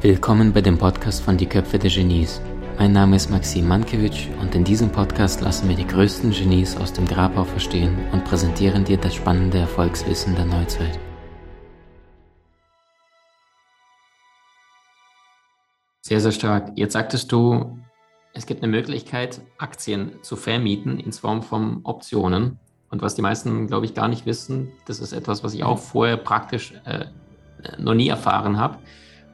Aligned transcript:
Willkommen 0.00 0.54
bei 0.54 0.62
dem 0.62 0.78
Podcast 0.78 1.22
von 1.22 1.36
Die 1.36 1.44
Köpfe 1.44 1.78
der 1.78 1.90
Genies. 1.90 2.40
Mein 2.78 2.92
Name 2.92 3.16
ist 3.16 3.28
Maxim 3.30 3.68
Mankewitsch 3.68 4.28
und 4.40 4.54
in 4.54 4.64
diesem 4.64 4.90
Podcast 4.90 5.42
lassen 5.42 5.68
wir 5.68 5.76
die 5.76 5.86
größten 5.86 6.30
Genies 6.30 6.78
aus 6.78 6.94
dem 6.94 7.06
Grabau 7.06 7.44
verstehen 7.44 7.94
und 8.12 8.24
präsentieren 8.24 8.84
dir 8.84 8.96
das 8.96 9.14
spannende 9.14 9.58
Erfolgswissen 9.58 10.34
der 10.34 10.46
Neuzeit. 10.46 10.98
Sehr, 16.00 16.20
sehr 16.20 16.32
stark. 16.32 16.72
Jetzt 16.76 16.94
sagtest 16.94 17.30
du, 17.30 17.78
es 18.32 18.46
gibt 18.46 18.62
eine 18.62 18.72
Möglichkeit, 18.72 19.42
Aktien 19.58 20.12
zu 20.22 20.36
vermieten 20.36 20.98
in 20.98 21.12
Form 21.12 21.42
von 21.42 21.80
Optionen. 21.84 22.58
Und 22.92 23.00
was 23.00 23.14
die 23.14 23.22
meisten, 23.22 23.68
glaube 23.68 23.86
ich, 23.86 23.94
gar 23.94 24.06
nicht 24.06 24.26
wissen, 24.26 24.70
das 24.86 25.00
ist 25.00 25.14
etwas, 25.14 25.42
was 25.42 25.54
ich 25.54 25.64
auch 25.64 25.78
vorher 25.78 26.18
praktisch 26.18 26.74
äh, 26.84 27.06
noch 27.78 27.94
nie 27.94 28.08
erfahren 28.08 28.58
habe. 28.58 28.78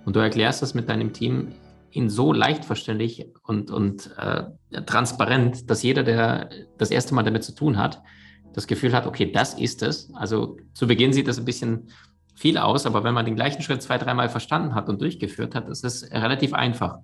Und 0.04 0.14
du 0.14 0.20
erklärst 0.20 0.62
das 0.62 0.74
mit 0.74 0.88
deinem 0.88 1.12
Team 1.12 1.48
in 1.90 2.08
so 2.08 2.32
leicht 2.32 2.64
verständlich 2.64 3.26
und, 3.42 3.72
und 3.72 4.16
äh, 4.16 4.44
transparent, 4.82 5.68
dass 5.68 5.82
jeder, 5.82 6.04
der 6.04 6.50
das 6.78 6.92
erste 6.92 7.16
Mal 7.16 7.24
damit 7.24 7.42
zu 7.42 7.52
tun 7.52 7.78
hat, 7.78 8.00
das 8.52 8.68
Gefühl 8.68 8.92
hat, 8.92 9.08
okay, 9.08 9.32
das 9.32 9.54
ist 9.54 9.82
es. 9.82 10.14
Also 10.14 10.56
zu 10.72 10.86
Beginn 10.86 11.12
sieht 11.12 11.26
das 11.26 11.38
ein 11.38 11.44
bisschen 11.44 11.88
viel 12.36 12.58
aus, 12.58 12.86
aber 12.86 13.02
wenn 13.02 13.14
man 13.14 13.24
den 13.24 13.34
gleichen 13.34 13.62
Schritt 13.62 13.82
zwei, 13.82 13.98
dreimal 13.98 14.28
verstanden 14.28 14.76
hat 14.76 14.88
und 14.88 15.00
durchgeführt 15.00 15.56
hat, 15.56 15.68
ist 15.68 15.84
es 15.84 16.08
relativ 16.12 16.54
einfach. 16.54 16.98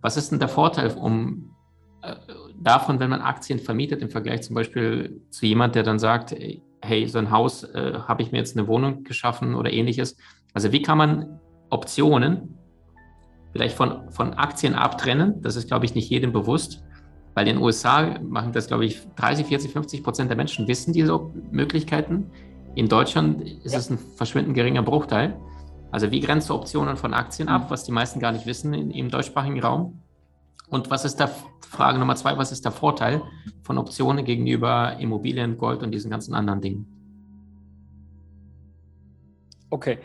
Was 0.00 0.16
ist 0.16 0.32
denn 0.32 0.38
der 0.38 0.48
Vorteil 0.48 0.90
um, 0.96 1.54
äh, 2.00 2.16
davon, 2.62 3.00
wenn 3.00 3.10
man 3.10 3.20
Aktien 3.20 3.58
vermietet 3.58 4.02
im 4.02 4.10
Vergleich 4.10 4.42
zum 4.42 4.54
Beispiel 4.54 5.20
zu 5.30 5.46
jemand, 5.46 5.74
der 5.74 5.82
dann 5.82 5.98
sagt, 5.98 6.34
hey, 6.82 7.06
so 7.08 7.18
ein 7.18 7.30
Haus 7.30 7.64
äh, 7.64 7.94
habe 8.06 8.22
ich 8.22 8.32
mir 8.32 8.38
jetzt 8.38 8.56
eine 8.56 8.66
Wohnung 8.66 9.04
geschaffen 9.04 9.54
oder 9.54 9.72
ähnliches. 9.72 10.16
Also 10.52 10.72
wie 10.72 10.82
kann 10.82 10.98
man 10.98 11.40
Optionen 11.70 12.58
vielleicht 13.52 13.76
von, 13.76 14.10
von 14.10 14.34
Aktien 14.34 14.74
abtrennen. 14.74 15.40
Das 15.42 15.56
ist, 15.56 15.68
glaube 15.68 15.84
ich, 15.84 15.94
nicht 15.94 16.10
jedem 16.10 16.32
bewusst, 16.32 16.82
weil 17.34 17.46
in 17.46 17.56
den 17.56 17.62
USA 17.62 18.18
machen 18.20 18.52
das, 18.52 18.66
glaube 18.66 18.84
ich, 18.84 19.00
30, 19.16 19.46
40, 19.46 19.72
50 19.72 20.02
Prozent 20.02 20.30
der 20.30 20.36
Menschen 20.36 20.66
wissen 20.68 20.92
diese 20.92 21.18
Möglichkeiten. 21.50 22.30
In 22.74 22.88
Deutschland 22.88 23.42
ist 23.42 23.72
ja. 23.72 23.78
es 23.78 23.90
ein 23.90 23.98
verschwindend 23.98 24.54
geringer 24.54 24.82
Bruchteil. 24.82 25.36
Also 25.90 26.10
wie 26.10 26.20
grenzt 26.20 26.48
du 26.48 26.54
Optionen 26.54 26.96
von 26.96 27.12
Aktien 27.12 27.48
ab, 27.48 27.70
was 27.70 27.84
die 27.84 27.92
meisten 27.92 28.18
gar 28.18 28.32
nicht 28.32 28.46
wissen 28.46 28.72
in, 28.72 28.90
im 28.90 29.10
deutschsprachigen 29.10 29.60
Raum? 29.60 30.00
Und 30.70 30.90
was 30.90 31.04
ist 31.04 31.16
da, 31.16 31.30
Frage 31.72 31.98
Nummer 31.98 32.16
zwei, 32.16 32.36
was 32.36 32.52
ist 32.52 32.66
der 32.66 32.72
Vorteil 32.72 33.22
von 33.62 33.78
Optionen 33.78 34.26
gegenüber 34.26 34.98
Immobilien, 34.98 35.56
Gold 35.56 35.82
und 35.82 35.90
diesen 35.90 36.10
ganzen 36.10 36.34
anderen 36.34 36.60
Dingen? 36.60 36.86
Okay, 39.70 39.98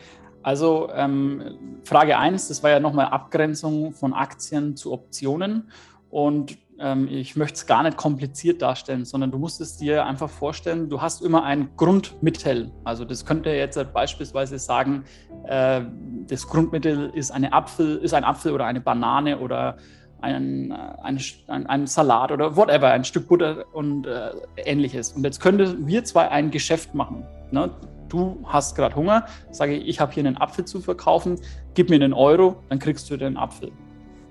also 0.43 0.89
ähm, 0.93 1.81
Frage 1.83 2.17
1, 2.17 2.47
das 2.47 2.63
war 2.63 2.69
ja 2.69 2.79
nochmal 2.79 3.07
Abgrenzung 3.07 3.91
von 3.91 4.13
Aktien 4.13 4.77
zu 4.77 4.93
Optionen. 4.93 5.69
Und 6.09 6.57
ähm, 6.79 7.09
ich 7.11 7.35
möchte 7.35 7.55
es 7.55 7.65
gar 7.65 7.83
nicht 7.83 7.97
kompliziert 7.97 8.61
darstellen, 8.61 9.03
sondern 9.03 9.31
du 9.31 9.37
musst 9.37 9.59
es 9.59 9.75
dir 9.75 10.05
einfach 10.05 10.29
vorstellen, 10.29 10.87
du 10.87 11.01
hast 11.01 11.21
immer 11.21 11.43
ein 11.43 11.71
Grundmittel. 11.75 12.71
Also 12.85 13.03
das 13.03 13.25
könnte 13.25 13.49
jetzt 13.49 13.77
beispielsweise 13.93 14.57
sagen, 14.57 15.03
äh, 15.43 15.81
das 16.29 16.47
Grundmittel 16.47 17.11
ist, 17.13 17.31
eine 17.31 17.51
Apfel, 17.51 17.97
ist 17.97 18.13
ein 18.13 18.23
Apfel 18.23 18.53
oder 18.53 18.67
eine 18.67 18.79
Banane 18.79 19.39
oder 19.39 19.75
ein, 20.21 20.71
ein, 20.71 21.19
ein, 21.47 21.65
ein, 21.67 21.87
Salat 21.87 22.31
oder 22.31 22.55
whatever, 22.55 22.91
ein 22.91 23.03
Stück 23.03 23.27
Butter 23.27 23.65
und 23.73 24.07
äh, 24.07 24.31
ähnliches. 24.57 25.11
Und 25.11 25.23
jetzt 25.23 25.39
könnten 25.39 25.87
wir 25.87 26.03
zwei 26.03 26.29
ein 26.29 26.51
Geschäft 26.51 26.95
machen. 26.95 27.25
Ne? 27.51 27.71
du 28.09 28.43
hast 28.45 28.75
gerade 28.75 28.95
Hunger, 28.95 29.25
sage 29.51 29.75
ich, 29.75 29.87
ich 29.87 29.99
habe 29.99 30.13
hier 30.13 30.25
einen 30.25 30.37
Apfel 30.37 30.65
zu 30.65 30.81
verkaufen, 30.81 31.39
gib 31.73 31.89
mir 31.89 31.95
einen 31.95 32.13
Euro, 32.13 32.63
dann 32.69 32.79
kriegst 32.79 33.09
du 33.09 33.17
den 33.17 33.37
Apfel. 33.37 33.71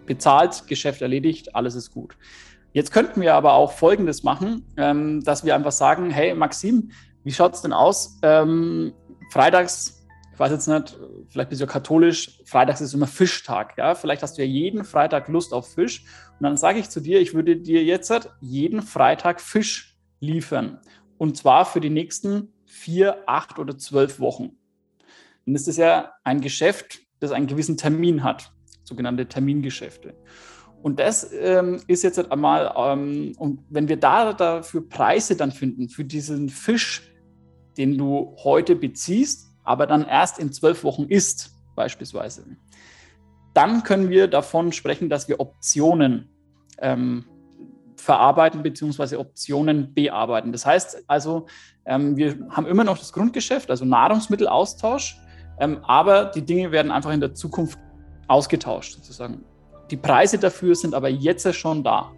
Bezahlt, 0.06 0.66
Geschäft 0.68 1.02
erledigt, 1.02 1.54
alles 1.54 1.74
ist 1.74 1.92
gut. 1.92 2.16
Jetzt 2.72 2.92
könnten 2.92 3.20
wir 3.20 3.34
aber 3.34 3.54
auch 3.54 3.72
Folgendes 3.72 4.22
machen, 4.22 4.64
ähm, 4.76 5.22
dass 5.24 5.44
wir 5.44 5.54
einfach 5.54 5.72
sagen, 5.72 6.10
hey 6.10 6.34
Maxim, 6.34 6.90
wie 7.24 7.32
schaut 7.32 7.54
es 7.54 7.62
denn 7.62 7.72
aus? 7.72 8.18
Ähm, 8.22 8.92
freitags, 9.32 9.95
ich 10.36 10.40
weiß 10.40 10.52
jetzt 10.52 10.68
nicht, 10.68 10.98
vielleicht 11.30 11.48
bist 11.48 11.62
du 11.62 11.64
ja 11.64 11.72
katholisch, 11.72 12.42
freitags 12.44 12.82
ist 12.82 12.92
immer 12.92 13.06
Fischtag. 13.06 13.72
Ja? 13.78 13.94
Vielleicht 13.94 14.22
hast 14.22 14.36
du 14.36 14.42
ja 14.42 14.46
jeden 14.46 14.84
Freitag 14.84 15.28
Lust 15.28 15.54
auf 15.54 15.72
Fisch. 15.72 16.04
Und 16.38 16.42
dann 16.42 16.58
sage 16.58 16.78
ich 16.78 16.90
zu 16.90 17.00
dir, 17.00 17.22
ich 17.22 17.32
würde 17.32 17.56
dir 17.56 17.82
jetzt 17.82 18.12
jeden 18.42 18.82
Freitag 18.82 19.40
Fisch 19.40 19.96
liefern. 20.20 20.78
Und 21.16 21.38
zwar 21.38 21.64
für 21.64 21.80
die 21.80 21.88
nächsten 21.88 22.52
vier, 22.66 23.22
acht 23.26 23.58
oder 23.58 23.78
zwölf 23.78 24.20
Wochen. 24.20 24.50
Dann 25.46 25.54
ist 25.54 25.68
es 25.68 25.78
ja 25.78 26.12
ein 26.22 26.42
Geschäft, 26.42 26.98
das 27.18 27.32
einen 27.32 27.46
gewissen 27.46 27.78
Termin 27.78 28.22
hat, 28.22 28.52
sogenannte 28.84 29.28
Termingeschäfte. 29.28 30.14
Und 30.82 31.00
das 31.00 31.32
ähm, 31.32 31.80
ist 31.86 32.02
jetzt 32.02 32.18
halt 32.18 32.30
einmal, 32.30 32.74
ähm, 32.76 33.32
und 33.38 33.60
wenn 33.70 33.88
wir 33.88 33.96
da 33.96 34.34
dafür 34.34 34.86
Preise 34.86 35.34
dann 35.34 35.50
finden, 35.50 35.88
für 35.88 36.04
diesen 36.04 36.50
Fisch, 36.50 37.10
den 37.78 37.96
du 37.96 38.36
heute 38.44 38.76
beziehst, 38.76 39.55
aber 39.66 39.86
dann 39.86 40.06
erst 40.06 40.38
in 40.38 40.52
zwölf 40.52 40.84
Wochen 40.84 41.04
isst, 41.04 41.52
beispielsweise, 41.74 42.44
dann 43.52 43.82
können 43.82 44.10
wir 44.10 44.28
davon 44.28 44.72
sprechen, 44.72 45.08
dass 45.08 45.28
wir 45.28 45.40
Optionen 45.40 46.28
ähm, 46.78 47.24
verarbeiten 47.96 48.62
bzw. 48.62 49.16
Optionen 49.16 49.94
bearbeiten. 49.94 50.52
Das 50.52 50.66
heißt 50.66 51.04
also, 51.06 51.46
ähm, 51.84 52.16
wir 52.16 52.38
haben 52.50 52.66
immer 52.66 52.84
noch 52.84 52.98
das 52.98 53.12
Grundgeschäft, 53.12 53.70
also 53.70 53.84
Nahrungsmittelaustausch, 53.84 55.18
ähm, 55.58 55.78
aber 55.84 56.26
die 56.26 56.42
Dinge 56.42 56.70
werden 56.70 56.92
einfach 56.92 57.12
in 57.12 57.20
der 57.20 57.34
Zukunft 57.34 57.78
ausgetauscht 58.28 58.94
sozusagen. 58.94 59.44
Die 59.90 59.96
Preise 59.96 60.38
dafür 60.38 60.74
sind 60.74 60.94
aber 60.94 61.08
jetzt 61.08 61.52
schon 61.54 61.82
da. 61.82 62.12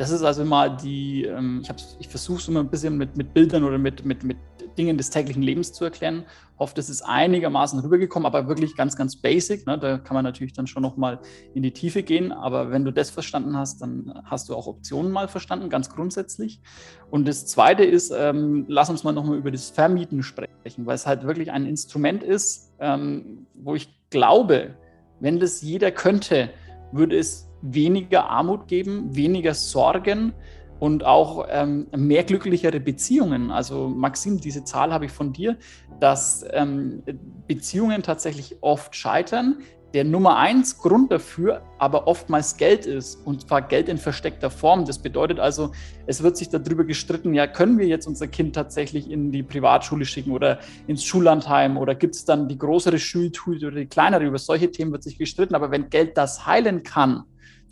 Das 0.00 0.08
ist 0.08 0.22
also 0.22 0.46
mal 0.46 0.74
die, 0.78 1.24
ähm, 1.24 1.60
ich, 1.62 1.70
ich 1.98 2.08
versuche 2.08 2.38
es 2.38 2.48
immer 2.48 2.60
ein 2.60 2.70
bisschen 2.70 2.96
mit, 2.96 3.18
mit 3.18 3.34
Bildern 3.34 3.64
oder 3.64 3.76
mit, 3.76 4.02
mit, 4.02 4.24
mit 4.24 4.38
Dingen 4.78 4.96
des 4.96 5.10
täglichen 5.10 5.42
Lebens 5.42 5.74
zu 5.74 5.84
erklären. 5.84 6.24
Hoffe, 6.58 6.72
das 6.74 6.88
ist 6.88 7.02
einigermaßen 7.02 7.78
rübergekommen, 7.80 8.24
aber 8.24 8.48
wirklich 8.48 8.76
ganz, 8.76 8.96
ganz 8.96 9.16
basic. 9.16 9.66
Ne? 9.66 9.78
Da 9.78 9.98
kann 9.98 10.14
man 10.14 10.24
natürlich 10.24 10.54
dann 10.54 10.66
schon 10.66 10.82
nochmal 10.82 11.18
in 11.52 11.62
die 11.62 11.72
Tiefe 11.72 12.02
gehen. 12.02 12.32
Aber 12.32 12.70
wenn 12.70 12.86
du 12.86 12.94
das 12.94 13.10
verstanden 13.10 13.58
hast, 13.58 13.82
dann 13.82 14.22
hast 14.24 14.48
du 14.48 14.54
auch 14.54 14.66
Optionen 14.66 15.12
mal 15.12 15.28
verstanden, 15.28 15.68
ganz 15.68 15.90
grundsätzlich. 15.90 16.62
Und 17.10 17.28
das 17.28 17.44
Zweite 17.44 17.84
ist, 17.84 18.10
ähm, 18.16 18.64
lass 18.68 18.88
uns 18.88 19.04
mal 19.04 19.12
nochmal 19.12 19.36
über 19.36 19.50
das 19.50 19.68
Vermieten 19.68 20.22
sprechen, 20.22 20.86
weil 20.86 20.94
es 20.94 21.06
halt 21.06 21.24
wirklich 21.24 21.52
ein 21.52 21.66
Instrument 21.66 22.22
ist, 22.22 22.72
ähm, 22.78 23.46
wo 23.52 23.74
ich 23.74 23.94
glaube, 24.08 24.76
wenn 25.20 25.40
das 25.40 25.60
jeder 25.60 25.90
könnte, 25.90 26.48
würde 26.90 27.18
es 27.18 27.49
weniger 27.62 28.28
Armut 28.28 28.68
geben, 28.68 29.14
weniger 29.14 29.54
Sorgen 29.54 30.32
und 30.78 31.04
auch 31.04 31.46
ähm, 31.50 31.86
mehr 31.94 32.24
glücklichere 32.24 32.80
Beziehungen. 32.80 33.50
Also 33.50 33.88
Maxim, 33.88 34.40
diese 34.40 34.64
Zahl 34.64 34.92
habe 34.92 35.04
ich 35.04 35.12
von 35.12 35.32
dir, 35.32 35.56
dass 36.00 36.44
ähm, 36.52 37.02
Beziehungen 37.46 38.02
tatsächlich 38.02 38.56
oft 38.62 38.96
scheitern. 38.96 39.58
Der 39.92 40.04
Nummer 40.04 40.38
eins 40.38 40.78
Grund 40.78 41.10
dafür 41.10 41.62
aber 41.78 42.06
oftmals 42.06 42.56
Geld 42.56 42.86
ist 42.86 43.16
und 43.26 43.48
zwar 43.48 43.62
Geld 43.62 43.88
in 43.88 43.98
versteckter 43.98 44.50
Form. 44.50 44.84
Das 44.84 44.98
bedeutet 44.98 45.40
also, 45.40 45.72
es 46.06 46.22
wird 46.22 46.36
sich 46.36 46.50
darüber 46.50 46.84
gestritten, 46.84 47.34
ja, 47.34 47.46
können 47.46 47.78
wir 47.78 47.86
jetzt 47.86 48.06
unser 48.06 48.28
Kind 48.28 48.54
tatsächlich 48.54 49.10
in 49.10 49.32
die 49.32 49.42
Privatschule 49.42 50.04
schicken 50.04 50.30
oder 50.30 50.60
ins 50.86 51.04
Schullandheim 51.04 51.76
oder 51.76 51.94
gibt 51.94 52.14
es 52.14 52.24
dann 52.24 52.48
die 52.48 52.58
größere 52.58 52.98
Schultüte 52.98 53.66
oder 53.66 53.76
die 53.76 53.86
kleinere? 53.86 54.24
Über 54.24 54.38
solche 54.38 54.70
Themen 54.70 54.92
wird 54.92 55.02
sich 55.02 55.18
gestritten. 55.18 55.54
Aber 55.54 55.70
wenn 55.70 55.90
Geld 55.90 56.16
das 56.16 56.46
heilen 56.46 56.82
kann, 56.82 57.24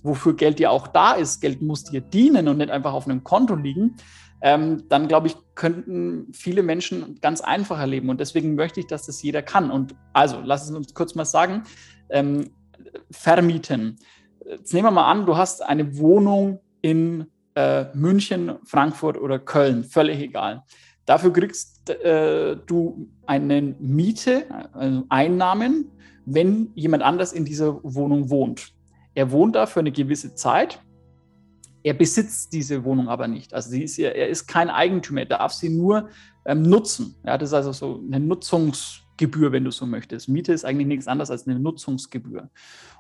wofür 0.03 0.35
Geld 0.35 0.61
ja 0.61 0.71
auch 0.71 0.89
da 0.89 1.13
ist, 1.13 1.41
Geld 1.41 1.63
muss 1.63 1.85
dir 1.85 2.01
dienen 2.01 2.49
und 2.49 2.59
nicht 2.59 2.71
einfach 2.71 2.93
auf 2.93 3.07
einem 3.07 3.25
Konto 3.25 3.55
liegen, 3.55 3.97
ähm, 4.41 4.85
dann 4.89 5.09
glaube 5.09 5.27
ich, 5.27 5.37
könnten 5.55 6.33
viele 6.33 6.63
Menschen 6.63 7.19
ganz 7.21 7.41
einfach 7.41 7.79
erleben. 7.81 8.09
Und 8.09 8.21
deswegen 8.21 8.55
möchte 8.55 8.81
ich, 8.81 8.87
dass 8.87 9.07
das 9.07 9.23
jeder 9.23 9.43
kann. 9.43 9.71
Und 9.71 9.95
also, 10.13 10.41
lass 10.43 10.69
es 10.69 10.75
uns 10.75 10.95
kurz 10.95 11.15
mal 11.15 11.25
sagen, 11.25 11.65
ähm, 12.11 12.51
vermieten. 13.11 13.99
Jetzt 14.49 14.73
nehmen 14.73 14.87
wir 14.87 14.93
mal 14.93 15.11
an, 15.11 15.27
du 15.27 15.37
hast 15.37 15.63
eine 15.63 15.99
Wohnung 15.99 16.61
in 16.81 17.27
äh, 17.55 17.87
München, 17.95 18.53
Frankfurt 18.65 19.19
oder 19.19 19.39
Köln, 19.39 19.85
völlig 19.85 20.21
egal. 20.21 20.63
Dafür 21.05 21.33
kriegst 21.33 21.91
äh, 21.91 22.57
du 22.67 23.09
eine 23.27 23.75
Miete, 23.81 24.45
also 24.73 25.05
Einnahmen, 25.09 25.91
wenn 26.27 26.71
jemand 26.75 27.03
anders 27.03 27.33
in 27.33 27.45
dieser 27.45 27.83
Wohnung 27.83 28.31
wohnt. 28.31 28.75
Er 29.19 29.33
wohnt 29.33 29.57
da 29.57 29.67
für 29.67 29.81
eine 29.81 29.91
gewisse 29.91 30.37
Zeit. 30.37 30.81
Er 31.83 31.95
besitzt 31.95 32.53
diese 32.53 32.85
Wohnung 32.85 33.09
aber 33.09 33.27
nicht. 33.27 33.53
Also 33.53 33.75
ist 33.75 33.99
er 33.99 34.29
ist 34.29 34.47
kein 34.47 34.71
Eigentümer, 34.71 35.23
er 35.23 35.27
darf 35.27 35.53
sie 35.53 35.71
nur 35.71 36.09
ähm, 36.47 36.63
nutzen. 36.63 37.17
Ja, 37.27 37.37
das 37.37 37.49
ist 37.49 37.55
also 37.55 37.73
so 37.73 38.01
eine 38.07 38.21
Nutzungsgebühr, 38.21 39.51
wenn 39.51 39.65
du 39.65 39.73
so 39.73 39.87
möchtest. 39.87 40.29
Miete 40.29 40.53
ist 40.53 40.65
eigentlich 40.65 40.87
nichts 40.87 41.09
anderes 41.09 41.33
als 41.33 41.49
eine 41.49 41.59
Nutzungsgebühr. 41.59 42.49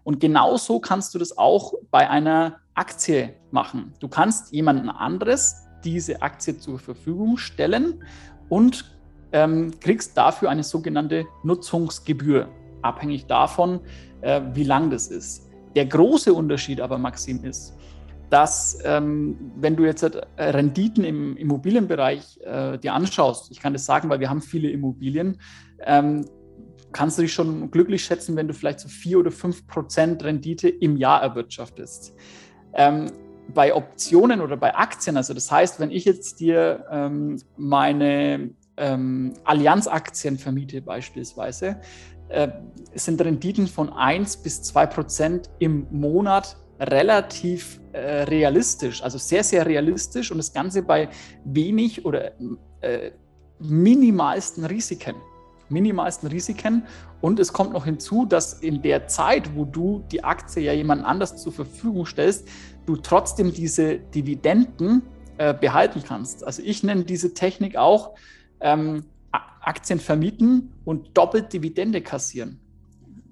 Und 0.02 0.18
genauso 0.18 0.80
kannst 0.80 1.14
du 1.14 1.20
das 1.20 1.38
auch 1.38 1.74
bei 1.92 2.10
einer 2.10 2.56
Aktie 2.74 3.36
machen. 3.52 3.94
Du 4.00 4.08
kannst 4.08 4.52
jemanden 4.52 4.88
anderes 4.88 5.54
diese 5.84 6.20
Aktie 6.20 6.58
zur 6.58 6.80
Verfügung 6.80 7.36
stellen 7.36 8.02
und 8.48 8.98
ähm, 9.30 9.70
kriegst 9.78 10.18
dafür 10.18 10.50
eine 10.50 10.64
sogenannte 10.64 11.26
Nutzungsgebühr, 11.44 12.48
abhängig 12.82 13.26
davon, 13.26 13.78
äh, 14.22 14.40
wie 14.54 14.64
lang 14.64 14.90
das 14.90 15.06
ist. 15.06 15.47
Der 15.74 15.86
große 15.86 16.32
Unterschied 16.32 16.80
aber, 16.80 16.98
Maxim, 16.98 17.44
ist, 17.44 17.76
dass 18.30 18.78
ähm, 18.84 19.52
wenn 19.56 19.76
du 19.76 19.84
jetzt 19.84 20.02
äh, 20.02 20.42
Renditen 20.42 21.04
im 21.04 21.36
Immobilienbereich 21.36 22.38
äh, 22.42 22.78
dir 22.78 22.94
anschaust, 22.94 23.50
ich 23.50 23.60
kann 23.60 23.72
das 23.72 23.84
sagen, 23.84 24.08
weil 24.10 24.20
wir 24.20 24.28
haben 24.28 24.42
viele 24.42 24.70
Immobilien, 24.70 25.40
ähm, 25.84 26.24
kannst 26.92 27.18
du 27.18 27.22
dich 27.22 27.32
schon 27.32 27.70
glücklich 27.70 28.04
schätzen, 28.04 28.36
wenn 28.36 28.48
du 28.48 28.54
vielleicht 28.54 28.80
so 28.80 28.88
vier 28.88 29.18
oder 29.18 29.30
fünf 29.30 29.66
Prozent 29.66 30.24
Rendite 30.24 30.68
im 30.68 30.96
Jahr 30.96 31.22
erwirtschaftest. 31.22 32.14
Ähm, 32.74 33.06
bei 33.54 33.74
Optionen 33.74 34.40
oder 34.40 34.56
bei 34.56 34.74
Aktien, 34.74 35.16
also 35.16 35.32
das 35.32 35.50
heißt, 35.50 35.80
wenn 35.80 35.90
ich 35.90 36.04
jetzt 36.04 36.40
dir 36.40 36.84
ähm, 36.90 37.40
meine 37.56 38.50
ähm, 38.76 39.34
Allianz-Aktien 39.44 40.38
vermiete 40.38 40.82
beispielsweise, 40.82 41.80
äh, 42.28 42.48
sind 42.94 43.20
Renditen 43.20 43.66
von 43.66 43.90
1 43.90 44.38
bis 44.38 44.62
2 44.62 44.86
Prozent 44.86 45.50
im 45.58 45.86
Monat 45.90 46.56
relativ 46.80 47.80
äh, 47.92 48.22
realistisch, 48.22 49.02
also 49.02 49.19
sehr, 49.19 49.42
sehr 49.42 49.66
realistisch 49.66 50.30
und 50.30 50.38
das 50.38 50.52
Ganze 50.52 50.82
bei 50.82 51.08
wenig 51.44 52.04
oder 52.04 52.32
äh, 52.80 53.10
minimalsten 53.58 54.64
Risiken. 54.64 55.16
Minimalsten 55.70 56.28
Risiken. 56.30 56.86
Und 57.20 57.38
es 57.40 57.52
kommt 57.52 57.72
noch 57.72 57.84
hinzu, 57.84 58.25
dass 58.25 58.54
in 58.54 58.80
der 58.80 59.06
Zeit, 59.08 59.54
wo 59.54 59.64
du 59.64 60.04
die 60.10 60.25
Aktie 60.25 60.62
ja 60.62 60.72
jemand 60.72 61.04
anders 61.04 61.36
zur 61.36 61.52
Verfügung 61.52 62.06
stellst, 62.06 62.48
du 62.86 62.96
trotzdem 62.96 63.52
diese 63.52 63.98
Dividenden 63.98 65.02
äh, 65.36 65.52
behalten 65.52 66.02
kannst. 66.06 66.44
Also 66.44 66.62
ich 66.64 66.82
nenne 66.82 67.04
diese 67.04 67.34
Technik 67.34 67.76
auch 67.76 68.14
ähm, 68.60 69.04
Aktien 69.68 70.00
vermieten 70.00 70.72
und 70.84 71.16
doppelt 71.16 71.52
Dividende 71.52 72.00
kassieren. 72.00 72.58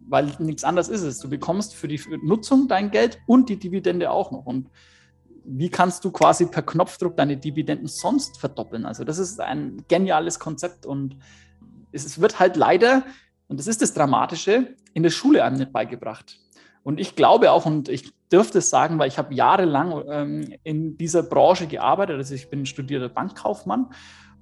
Weil 0.09 0.31
nichts 0.39 0.63
anderes 0.63 0.89
ist 0.89 1.03
es. 1.03 1.19
Du 1.19 1.29
bekommst 1.29 1.75
für 1.75 1.89
die 1.89 2.01
Nutzung 2.23 2.69
dein 2.69 2.91
Geld 2.91 3.19
und 3.27 3.49
die 3.49 3.59
Dividende 3.59 4.11
auch 4.11 4.31
noch. 4.31 4.47
Und 4.47 4.69
wie 5.45 5.71
kannst 5.71 6.05
du 6.05 6.11
quasi 6.11 6.47
per 6.47 6.63
Knopfdruck 6.63 7.17
deine 7.17 7.37
Dividenden 7.37 7.89
sonst 7.89 8.39
verdoppeln? 8.39 8.85
Also 8.85 9.05
das 9.05 9.19
ist 9.19 9.41
ein 9.41 9.85
geniales 9.89 10.39
Konzept 10.39 10.87
und 10.87 11.17
es 11.93 12.21
wird 12.21 12.39
halt 12.39 12.57
leider, 12.57 13.05
und 13.49 13.59
das 13.59 13.67
ist 13.67 13.81
das 13.81 13.95
Dramatische, 13.95 14.75
in 14.93 15.03
der 15.03 15.11
Schule 15.11 15.43
einem 15.43 15.57
nicht 15.57 15.73
beigebracht. 15.73 16.39
Und 16.83 17.01
ich 17.01 17.17
glaube 17.17 17.51
auch, 17.51 17.67
und 17.67 17.89
ich 17.89 18.13
dürfte 18.31 18.59
es 18.59 18.71
sagen, 18.71 18.99
weil 18.99 19.09
ich 19.09 19.19
habe 19.19 19.35
jahrelang 19.35 20.05
ähm, 20.09 20.55
in 20.63 20.97
dieser 20.99 21.23
Branche 21.23 21.67
gearbeitet, 21.67 22.17
also 22.17 22.35
ich 22.35 22.51
bin 22.51 22.67
studierter 22.67 23.09
Bankkaufmann 23.09 23.91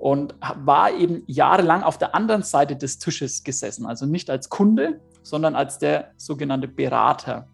und 0.05 0.35
war 0.43 0.93
eben 0.93 1.23
jahrelang 1.29 1.83
auf 1.83 1.97
der 1.97 2.15
anderen 2.15 2.43
Seite 2.43 2.77
des 2.77 2.99
Tisches 2.99 3.43
gesessen, 3.43 3.87
also 3.87 4.05
nicht 4.05 4.29
als 4.29 4.51
Kunde, 4.51 5.01
sondern 5.23 5.57
als 5.57 5.79
der 5.79 6.11
sogenannte 6.19 6.69
Berater. 6.69 7.49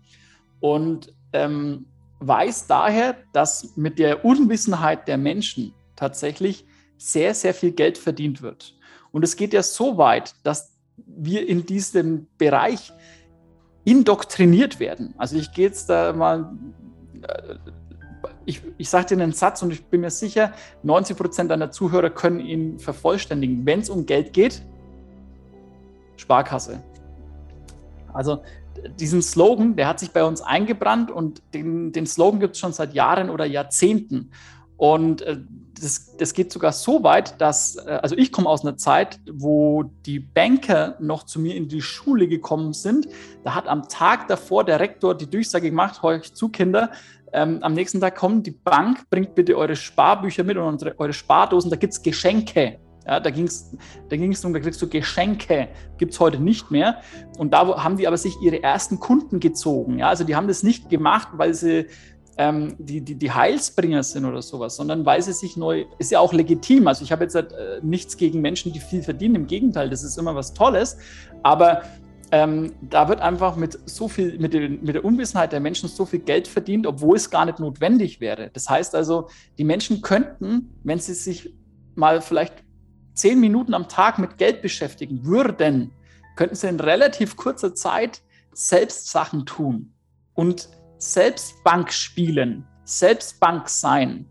Und 0.58 1.14
ähm, 1.32 1.87
weiß 2.19 2.67
daher, 2.67 3.14
dass 3.32 3.76
mit 3.76 4.00
der 4.00 4.25
Unwissenheit 4.25 5.06
der 5.06 5.17
Menschen 5.17 5.73
tatsächlich 5.94 6.67
sehr, 6.99 7.35
sehr 7.35 7.55
viel 7.55 7.70
Geld 7.70 7.99
verdient 7.99 8.43
wird. 8.43 8.75
Und 9.12 9.23
es 9.23 9.37
geht 9.37 9.52
ja 9.52 9.62
so 9.62 9.97
weit, 9.97 10.35
dass 10.43 10.76
wir 10.97 11.49
in 11.49 11.67
diesem 11.67 12.26
Bereich 12.37 12.93
indoktriniert 13.85 14.81
werden. 14.81 15.14
Also 15.19 15.37
ich 15.37 15.52
gehe 15.52 15.67
jetzt 15.67 15.88
da 15.88 16.12
mal 16.12 16.52
äh, 17.23 17.55
ich, 18.46 18.62
ich 18.78 18.88
sage 18.88 19.06
dir 19.06 19.22
einen 19.22 19.32
Satz 19.32 19.62
und 19.62 19.72
ich 19.72 19.84
bin 19.84 20.00
mir 20.00 20.10
sicher, 20.10 20.52
90 20.82 21.16
Prozent 21.16 21.50
deiner 21.50 21.70
Zuhörer 21.70 22.10
können 22.10 22.40
ihn 22.40 22.78
vervollständigen. 22.78 23.64
Wenn 23.66 23.81
es 23.81 23.90
um 23.90 24.06
Geld 24.06 24.32
geht, 24.32 24.62
Sparkasse. 26.16 26.82
Also 28.12 28.42
diesen 28.98 29.22
Slogan, 29.22 29.76
der 29.76 29.88
hat 29.88 30.00
sich 30.00 30.10
bei 30.10 30.25
uns 30.25 30.40
eingebrannt 30.40 31.10
und 31.10 31.42
den, 31.54 31.92
den 31.92 32.06
Slogan 32.06 32.40
gibt 32.40 32.54
es 32.54 32.60
schon 32.60 32.72
seit 32.72 32.94
Jahren 32.94 33.31
oder 33.31 33.44
Jahrzehnten. 33.44 34.31
Und 34.76 35.20
äh, 35.22 35.37
das, 35.78 36.16
das, 36.16 36.32
geht 36.32 36.50
sogar 36.50 36.72
so 36.72 37.02
weit, 37.02 37.38
dass, 37.38 37.76
äh, 37.76 37.98
also 38.02 38.16
ich 38.16 38.32
komme 38.32 38.48
aus 38.48 38.62
einer 38.62 38.78
Zeit, 38.78 39.20
wo 39.31 39.84
die 40.06 40.19
Banker 40.19 40.96
noch 41.00 41.25
zu 41.25 41.38
mir 41.38 41.54
in 41.54 41.69
die 41.69 41.82
Schule 41.82 42.28
gekommen 42.28 42.72
sind. 42.72 43.06
Da 43.44 43.54
hat 43.54 43.69
am 43.69 43.88
Tag 43.88 44.28
davor 44.28 44.64
der 44.64 44.81
Rektor 44.81 45.14
die 45.14 45.28
Durchsage 45.28 45.69
gemacht, 45.69 46.02
euch 46.02 46.32
zu 46.32 46.48
Kinder, 46.48 46.92
ähm, 47.32 47.59
am 47.62 47.75
nächsten 47.75 48.00
Tag 48.00 48.17
kommt 48.17 48.47
die 48.47 48.53
Bank, 48.53 49.09
bringt 49.11 49.35
bitte 49.35 49.56
eure 49.56 49.77
Sparbücher 49.77 50.44
mit 50.44 50.56
und 50.56 50.65
unsere, 50.65 50.99
eure 50.99 51.12
Spardosen, 51.12 51.71
da 51.71 51.77
gibt 51.77 51.93
es 51.93 52.03
Geschenke. 52.03 52.79
Ja, 53.06 53.19
da 53.19 53.31
ging 53.31 53.47
es 53.47 53.77
da 54.09 54.17
ging's 54.17 54.41
darum, 54.41 54.53
da 54.53 54.61
kriegst 54.61 54.81
du 54.82 54.88
Geschenke, 54.88 55.69
gibt 55.97 56.12
es 56.12 56.21
heute 56.21 56.38
nicht 56.38 56.71
mehr. 56.71 57.00
Und 57.38 57.53
da 57.53 57.82
haben 57.82 57.97
die 57.97 58.06
aber 58.06 58.17
sich 58.17 58.35
ihre 58.43 58.62
ersten 58.62 59.00
Kunden 59.00 59.41
gezogen. 59.41 59.99
Ja, 59.99 60.09
also 60.09 60.25
die 60.25 60.37
haben 60.37 60.49
das 60.49 60.62
nicht 60.62 60.91
gemacht, 60.91 61.29
weil 61.32 61.55
sie 61.55 61.87
ähm, 62.37 62.77
die, 62.79 63.00
die, 63.00 63.17
die 63.17 63.31
Heilsbringer 63.31 64.03
sind 64.03 64.25
oder 64.25 64.43
sowas, 64.43 64.76
sondern 64.76 65.05
weil 65.06 65.23
sie 65.23 65.33
sich 65.33 65.56
neu, 65.56 65.85
ist 65.99 66.11
ja 66.11 66.21
auch 66.21 66.33
legitim. 66.33 66.88
Also 66.88 67.05
ich 67.05 67.12
habe 67.12 67.25
jetzt 67.25 67.35
äh, 67.35 67.44
nichts 67.83 68.17
gegen 68.17 68.41
Menschen, 68.41 68.73
die 68.73 68.81
viel 68.81 69.03
verdienen, 69.03 69.35
im 69.35 69.47
Gegenteil, 69.47 69.91
das 69.91 70.03
ist 70.03 70.17
immer 70.17 70.35
was 70.35 70.55
Tolles. 70.55 70.97
Aber 71.43 71.83
ähm, 72.32 72.73
da 72.81 73.09
wird 73.09 73.21
einfach 73.21 73.56
mit 73.56 73.79
so 73.88 74.09
viel, 74.09 74.38
mit, 74.38 74.55
den, 74.55 74.82
mit 74.85 74.94
der 74.94 75.05
Unwissenheit 75.05 75.53
der 75.53 75.61
Menschen 75.61 75.88
so 75.88 76.05
viel 76.05 76.21
Geld 76.21 76.47
verdient, 76.47 76.87
obwohl 76.87 77.17
es 77.17 77.31
gar 77.31 77.44
nicht 77.44 77.59
notwendig 77.59 78.21
wäre. 78.21 78.50
Das 78.53 78.69
heißt 78.69 78.94
also, 78.94 79.29
die 79.59 79.65
Menschen 79.65 80.00
könnten, 80.00 80.79
wenn 80.85 81.00
sie 81.00 81.15
sich 81.15 81.55
mal 81.97 82.21
vielleicht 82.21 82.55
zehn 83.15 83.41
Minuten 83.41 83.75
am 83.75 83.88
Tag 83.88 84.19
mit 84.19 84.38
Geld 84.38 84.62
beschäftigen 84.62 85.25
würden, 85.25 85.93
könnten 86.37 86.55
sie 86.55 86.69
in 86.69 86.79
relativ 86.79 87.37
kurzer 87.37 87.75
Zeit 87.75 88.23
selbst 88.53 89.11
Sachen 89.11 89.44
tun 89.44 89.93
und 90.35 90.69
selbst 90.99 91.62
Bank 91.65 91.93
spielen, 91.93 92.67
selbst 92.85 93.41
Bank 93.41 93.69
sein. 93.69 94.26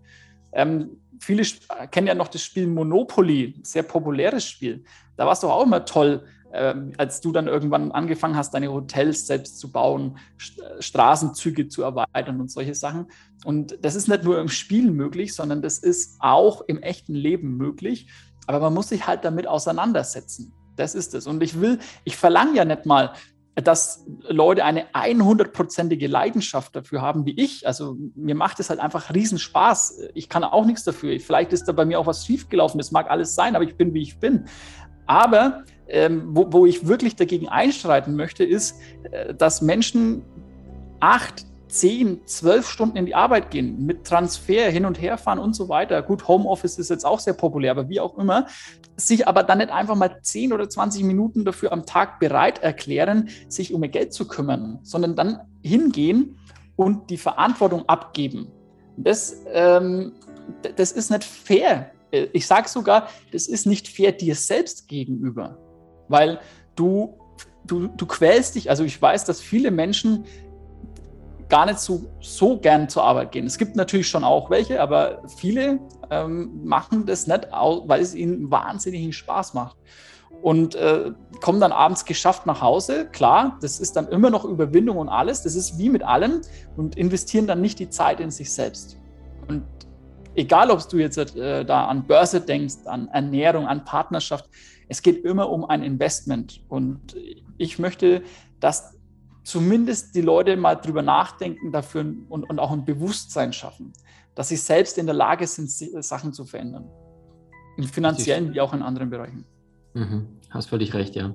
Ähm, 0.54 0.98
viele 1.20 1.44
kennen 1.92 2.08
ja 2.08 2.16
noch 2.16 2.30
das 2.30 2.44
Spiel 2.44 2.68
Monopoly, 2.68 3.60
sehr 3.64 3.84
populäres 3.84 4.46
Spiel. 4.46 4.84
Da 5.18 5.26
war 5.26 5.34
es 5.34 5.42
doch 5.42 5.52
auch 5.52 5.66
immer 5.66 5.84
toll, 5.86 6.26
ähm, 6.54 6.94
als 6.98 7.22
du 7.22 7.32
dann 7.32 7.48
irgendwann 7.48 7.92
angefangen 7.92 8.36
hast, 8.36 8.54
deine 8.54 8.72
Hotels 8.72 9.28
selbst 9.28 9.60
zu 9.60 9.72
bauen, 9.72 10.18
Straßenzüge 10.80 11.68
zu 11.68 11.84
erweitern 11.84 12.40
und 12.40 12.52
solche 12.52 12.76
Sachen. 12.76 13.08
Und 13.46 13.78
das 13.82 13.96
ist 13.96 14.08
nicht 14.08 14.24
nur 14.24 14.40
im 14.40 14.50
Spiel 14.50 14.92
möglich, 14.92 15.36
sondern 15.36 15.62
das 15.62 15.80
ist 15.80 16.18
auch 16.20 16.62
im 16.62 16.82
echten 16.82 17.14
Leben 17.14 17.58
möglich. 17.58 18.08
Aber 18.48 18.60
man 18.60 18.74
muss 18.74 18.90
sich 18.90 19.06
halt 19.06 19.24
damit 19.26 19.48
auseinandersetzen. 19.48 20.54
Das 20.76 20.96
ist 20.96 21.14
es. 21.14 21.28
Und 21.28 21.44
ich 21.44 21.60
will, 21.60 21.80
ich 22.04 22.18
verlange 22.18 22.56
ja 22.56 22.66
nicht 22.66 22.86
mal, 22.86 23.14
dass 23.56 24.06
Leute 24.28 24.64
eine 24.64 24.86
100%ige 24.94 26.08
Leidenschaft 26.08 26.76
dafür 26.76 27.02
haben 27.02 27.26
wie 27.26 27.40
ich. 27.40 27.68
Also 27.68 27.98
mir 28.16 28.36
macht 28.36 28.60
es 28.60 28.70
halt 28.70 28.80
einfach 28.80 29.14
Riesenspaß. 29.14 30.10
Ich 30.14 30.30
kann 30.30 30.44
auch 30.44 30.66
nichts 30.66 30.84
dafür. 30.84 31.20
Vielleicht 31.20 31.54
ist 31.54 31.66
da 31.66 31.74
bei 31.74 31.86
mir 31.86 32.00
auch 32.00 32.06
was 32.06 32.26
schiefgelaufen. 32.26 32.78
Das 32.78 32.92
mag 32.92 33.10
alles 33.10 33.36
sein, 33.36 33.56
aber 33.56 33.66
ich 33.66 33.76
bin, 33.76 33.94
wie 33.94 34.02
ich 34.02 34.20
bin. 34.20 34.46
Aber 35.06 35.64
ähm, 35.90 36.30
wo, 36.30 36.52
wo 36.52 36.66
ich 36.66 36.88
wirklich 36.88 37.16
dagegen 37.16 37.50
einstreiten 37.50 38.16
möchte, 38.16 38.44
ist, 38.44 38.80
äh, 39.12 39.34
dass 39.34 39.62
Menschen 39.62 40.24
acht, 41.00 41.46
zehn, 41.68 42.26
zwölf 42.26 42.68
Stunden 42.68 42.98
in 42.98 43.06
die 43.06 43.16
Arbeit 43.16 43.52
gehen, 43.52 43.86
mit 43.86 44.06
Transfer 44.06 44.72
hin 44.72 44.86
und 44.86 45.00
her 45.00 45.18
fahren 45.18 45.40
und 45.40 45.56
so 45.56 45.70
weiter. 45.70 46.02
Gut, 46.02 46.28
Homeoffice 46.28 46.80
ist 46.80 46.90
jetzt 46.90 47.06
auch 47.06 47.20
sehr 47.20 47.34
populär, 47.34 47.72
aber 47.72 47.90
wie 47.90 48.00
auch 48.00 48.18
immer, 48.18 48.48
sich 48.98 49.28
aber 49.28 49.44
dann 49.44 49.60
nicht 49.60 49.70
einfach 49.70 49.96
mal 49.96 50.20
zehn 50.22 50.52
oder 50.52 50.68
20 50.68 51.04
Minuten 51.04 51.46
dafür 51.46 51.72
am 51.72 51.86
Tag 51.86 52.20
bereit 52.20 52.60
erklären, 52.60 53.30
sich 53.48 53.74
um 53.74 53.84
ihr 53.84 53.90
Geld 53.90 54.14
zu 54.14 54.28
kümmern, 54.28 54.80
sondern 54.84 55.16
dann 55.16 55.42
hingehen 55.62 56.40
und 56.76 57.10
die 57.10 57.18
Verantwortung 57.18 57.88
abgeben. 57.88 58.48
Das, 58.98 59.44
ähm, 59.54 60.14
das 60.76 60.92
ist 60.92 61.12
nicht 61.12 61.24
fair 61.24 61.92
äh, 62.12 62.28
ich 62.34 62.48
sage 62.48 62.68
sogar, 62.68 63.10
das 63.32 63.48
ist 63.48 63.66
nicht 63.66 63.88
fair 63.88 64.12
dir 64.12 64.36
selbst 64.36 64.88
gegenüber, 64.88 65.58
weil 66.10 66.40
du, 66.76 67.18
du, 67.66 67.88
du 67.88 68.06
quälst 68.06 68.56
dich. 68.56 68.70
Also 68.70 68.84
ich 68.84 69.02
weiß, 69.02 69.26
dass 69.26 69.40
viele 69.40 69.72
Menschen 69.72 70.26
gar 71.50 71.66
nicht 71.66 71.80
so, 71.80 72.06
so 72.20 72.58
gern 72.60 72.88
zur 72.90 73.04
Arbeit 73.04 73.32
gehen. 73.32 73.46
Es 73.46 73.58
gibt 73.58 73.76
natürlich 73.76 74.08
schon 74.08 74.24
auch 74.24 74.50
welche, 74.50 74.82
aber 74.82 75.24
viele 75.38 75.80
ähm, 76.12 76.62
machen 76.64 77.06
das 77.06 77.28
nicht, 77.28 77.48
weil 77.52 78.02
es 78.02 78.14
ihnen 78.14 78.50
wahnsinnigen 78.52 79.12
Spaß 79.12 79.56
macht. 79.56 79.76
Und 80.42 80.76
äh, 80.76 81.12
kommen 81.42 81.60
dann 81.60 81.72
abends 81.72 82.06
geschafft 82.06 82.46
nach 82.46 82.62
Hause. 82.62 83.10
Klar, 83.12 83.58
das 83.62 83.80
ist 83.80 83.96
dann 83.96 84.08
immer 84.08 84.30
noch 84.30 84.46
Überwindung 84.46 84.98
und 84.98 85.10
alles. 85.10 85.42
Das 85.42 85.56
ist 85.56 85.78
wie 85.78 85.90
mit 85.90 86.04
allem 86.04 86.42
und 86.78 86.96
investieren 86.96 87.46
dann 87.46 87.60
nicht 87.62 87.80
die 87.80 87.90
Zeit 87.90 88.20
in 88.22 88.32
sich 88.32 88.54
selbst. 88.54 88.98
Und 89.48 89.64
egal 90.36 90.70
ob 90.72 90.88
du 90.88 90.98
jetzt 90.98 91.18
äh, 91.18 91.66
da 91.66 91.88
an 91.88 92.06
Börse 92.06 92.40
denkst, 92.40 92.86
an 92.86 93.10
Ernährung, 93.10 93.68
an 93.68 93.84
Partnerschaft, 93.84 94.50
es 94.90 95.02
geht 95.02 95.24
immer 95.24 95.50
um 95.50 95.64
ein 95.66 95.84
Investment. 95.84 96.62
Und 96.68 97.16
ich 97.58 97.80
möchte, 97.80 98.24
dass 98.60 98.98
zumindest 99.44 100.16
die 100.16 100.22
Leute 100.22 100.58
mal 100.58 100.76
drüber 100.76 101.02
nachdenken 101.02 101.72
dafür 101.72 102.02
und, 102.28 102.50
und 102.50 102.60
auch 102.60 102.72
ein 102.72 102.84
Bewusstsein 102.84 103.54
schaffen, 103.54 103.94
dass 104.36 104.50
sie 104.50 104.58
selbst 104.58 104.98
in 104.98 105.06
der 105.06 105.16
Lage 105.16 105.48
sind, 105.48 105.70
Sachen 105.70 106.34
zu 106.34 106.46
verändern. 106.46 106.90
Im 107.78 107.86
finanziellen 107.86 108.54
wie 108.54 108.60
auch 108.60 108.74
in 108.74 108.82
anderen 108.82 109.10
Bereichen. 109.10 109.46
Mhm. 109.94 110.28
Hast 110.50 110.70
völlig 110.70 110.94
recht, 110.94 111.16
ja. 111.16 111.34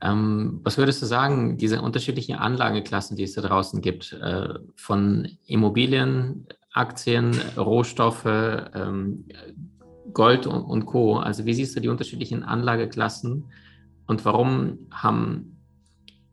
Ähm, 0.00 0.60
was 0.62 0.78
würdest 0.78 1.02
du 1.02 1.06
sagen, 1.06 1.56
diese 1.56 1.82
unterschiedlichen 1.82 2.36
Anlageklassen, 2.36 3.16
die 3.16 3.24
es 3.24 3.34
da 3.34 3.42
draußen 3.42 3.80
gibt, 3.80 4.12
äh, 4.12 4.54
von 4.76 5.28
Immobilien, 5.46 6.46
Aktien, 6.72 7.34
Rohstoffe, 7.56 8.24
ähm, 8.24 9.24
Gold 10.12 10.46
und, 10.46 10.86
Co. 10.86 11.16
Also 11.18 11.44
wie 11.44 11.54
siehst 11.54 11.76
du 11.76 11.80
die 11.80 11.88
unterschiedlichen 11.88 12.42
Anlageklassen 12.42 13.44
und 14.06 14.24
warum 14.24 14.78
haben 14.90 15.56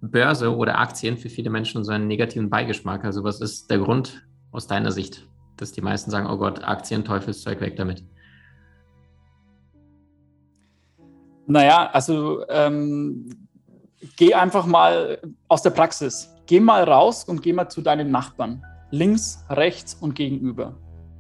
Börse 0.02 0.56
oder 0.56 0.80
Aktien 0.80 1.18
für 1.18 1.30
viele 1.30 1.50
Menschen 1.50 1.84
so 1.84 1.92
einen 1.92 2.08
negativen 2.08 2.50
Beigeschmack? 2.50 3.04
Also 3.04 3.24
was 3.24 3.42
ist 3.42 3.70
der 3.70 3.80
Grund 3.80 4.26
aus 4.52 4.68
deiner 4.68 4.92
Sicht, 4.92 5.28
dass 5.58 5.72
die 5.72 5.82
meisten 5.82 6.12
sagen, 6.12 6.28
oh 6.28 6.38
Gott, 6.38 6.64
Aktien, 6.64 7.04
Teufelszeug, 7.04 7.62
weg 7.62 7.76
damit? 7.76 8.04
Naja, 11.48 11.90
also 11.92 12.44
ähm, 12.50 13.30
geh 14.16 14.34
einfach 14.34 14.66
mal 14.66 15.20
aus 15.48 15.62
der 15.62 15.70
Praxis. 15.70 16.32
Geh 16.48 16.60
mal 16.60 16.84
raus 16.84 17.24
und 17.24 17.42
geh 17.42 17.54
mal 17.54 17.70
zu 17.70 17.82
deinen 17.82 18.12
Nachbarn. 18.12 18.64
Links, 18.92 19.44
rechts 19.50 19.96
und 19.96 20.16
gegenüber. 20.16 20.78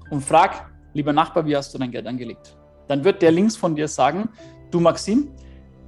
Und 0.09 0.21
frag, 0.21 0.71
lieber 0.95 1.13
Nachbar, 1.13 1.45
wie 1.45 1.55
hast 1.55 1.73
du 1.73 1.77
dein 1.77 1.91
Geld 1.91 2.07
angelegt? 2.07 2.57
Dann 2.87 3.03
wird 3.03 3.21
der 3.21 3.31
links 3.31 3.55
von 3.55 3.75
dir 3.75 3.87
sagen, 3.87 4.29
du 4.71 4.79
Maxim, 4.79 5.29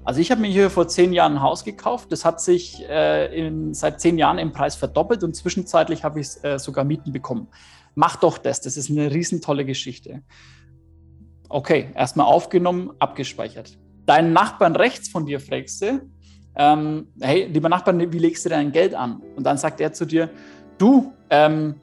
also 0.03 0.21
ich 0.21 0.31
habe 0.31 0.41
mir 0.41 0.47
hier 0.47 0.69
vor 0.69 0.87
zehn 0.87 1.11
Jahren 1.11 1.33
ein 1.33 1.41
Haus 1.41 1.65
gekauft. 1.65 2.11
Das 2.11 2.23
hat 2.23 2.39
sich 2.39 2.87
äh, 2.87 3.47
in, 3.47 3.73
seit 3.73 3.99
zehn 3.99 4.17
Jahren 4.17 4.37
im 4.37 4.53
Preis 4.53 4.75
verdoppelt 4.75 5.23
und 5.23 5.35
zwischenzeitlich 5.35 6.03
habe 6.03 6.21
ich 6.21 6.41
äh, 6.43 6.59
sogar 6.59 6.85
Mieten 6.85 7.11
bekommen. 7.11 7.47
Mach 7.93 8.15
doch 8.15 8.37
das, 8.37 8.61
das 8.61 8.77
ist 8.77 8.89
eine 8.89 9.11
riesentolle 9.11 9.65
Geschichte. 9.65 10.21
Okay, 11.49 11.89
erstmal 11.93 12.27
aufgenommen, 12.27 12.91
abgespeichert. 12.99 13.77
Deinen 14.05 14.31
Nachbarn 14.31 14.75
rechts 14.75 15.09
von 15.09 15.25
dir 15.25 15.39
fragst 15.39 15.81
du, 15.81 16.01
ähm, 16.55 17.07
hey, 17.19 17.45
lieber 17.45 17.69
Nachbar, 17.69 17.97
wie 17.97 18.19
legst 18.19 18.45
du 18.45 18.49
dein 18.49 18.71
Geld 18.71 18.95
an? 18.95 19.21
Und 19.35 19.43
dann 19.43 19.57
sagt 19.57 19.81
er 19.81 19.91
zu 19.91 20.05
dir, 20.05 20.29
du, 20.77 21.13
ähm, 21.29 21.75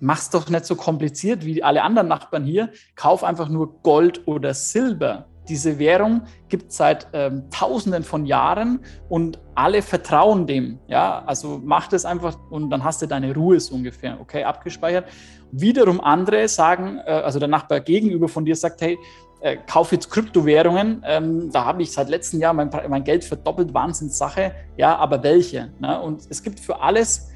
mach's 0.00 0.30
doch 0.30 0.48
nicht 0.48 0.64
so 0.64 0.76
kompliziert 0.76 1.44
wie 1.44 1.62
alle 1.62 1.82
anderen 1.82 2.08
Nachbarn 2.08 2.44
hier, 2.44 2.70
kauf 2.96 3.24
einfach 3.24 3.48
nur 3.48 3.80
Gold 3.82 4.26
oder 4.26 4.54
Silber. 4.54 5.26
Diese 5.48 5.78
Währung 5.78 6.22
gibt 6.48 6.70
es 6.70 6.78
seit 6.78 7.06
ähm, 7.12 7.50
Tausenden 7.50 8.02
von 8.02 8.24
Jahren 8.24 8.80
und 9.10 9.38
alle 9.54 9.82
vertrauen 9.82 10.46
dem. 10.46 10.78
Ja, 10.88 11.22
also 11.26 11.60
mach 11.62 11.88
das 11.88 12.06
einfach 12.06 12.38
und 12.50 12.70
dann 12.70 12.82
hast 12.82 13.02
du 13.02 13.06
deine 13.06 13.34
Ruhe 13.34 13.60
so 13.60 13.74
ungefähr, 13.74 14.18
okay, 14.20 14.42
abgespeichert. 14.44 15.04
Wiederum 15.52 16.00
andere 16.00 16.48
sagen, 16.48 16.98
äh, 17.04 17.10
also 17.10 17.38
der 17.38 17.48
Nachbar 17.48 17.80
gegenüber 17.80 18.28
von 18.28 18.46
dir 18.46 18.56
sagt, 18.56 18.80
hey, 18.80 18.98
äh, 19.44 19.58
kaufe 19.66 19.96
jetzt 19.96 20.10
Kryptowährungen. 20.10 21.04
Ähm, 21.06 21.50
da 21.52 21.66
habe 21.66 21.82
ich 21.82 21.92
seit 21.92 22.08
letztem 22.08 22.40
Jahr 22.40 22.54
mein, 22.54 22.70
mein 22.88 23.04
Geld 23.04 23.22
verdoppelt, 23.24 23.74
Wahnsinnssache. 23.74 24.52
Ja, 24.78 24.96
aber 24.96 25.22
welche? 25.22 25.70
Ne? 25.78 26.00
Und 26.00 26.22
es 26.30 26.42
gibt 26.42 26.58
für 26.58 26.80
alles 26.80 27.28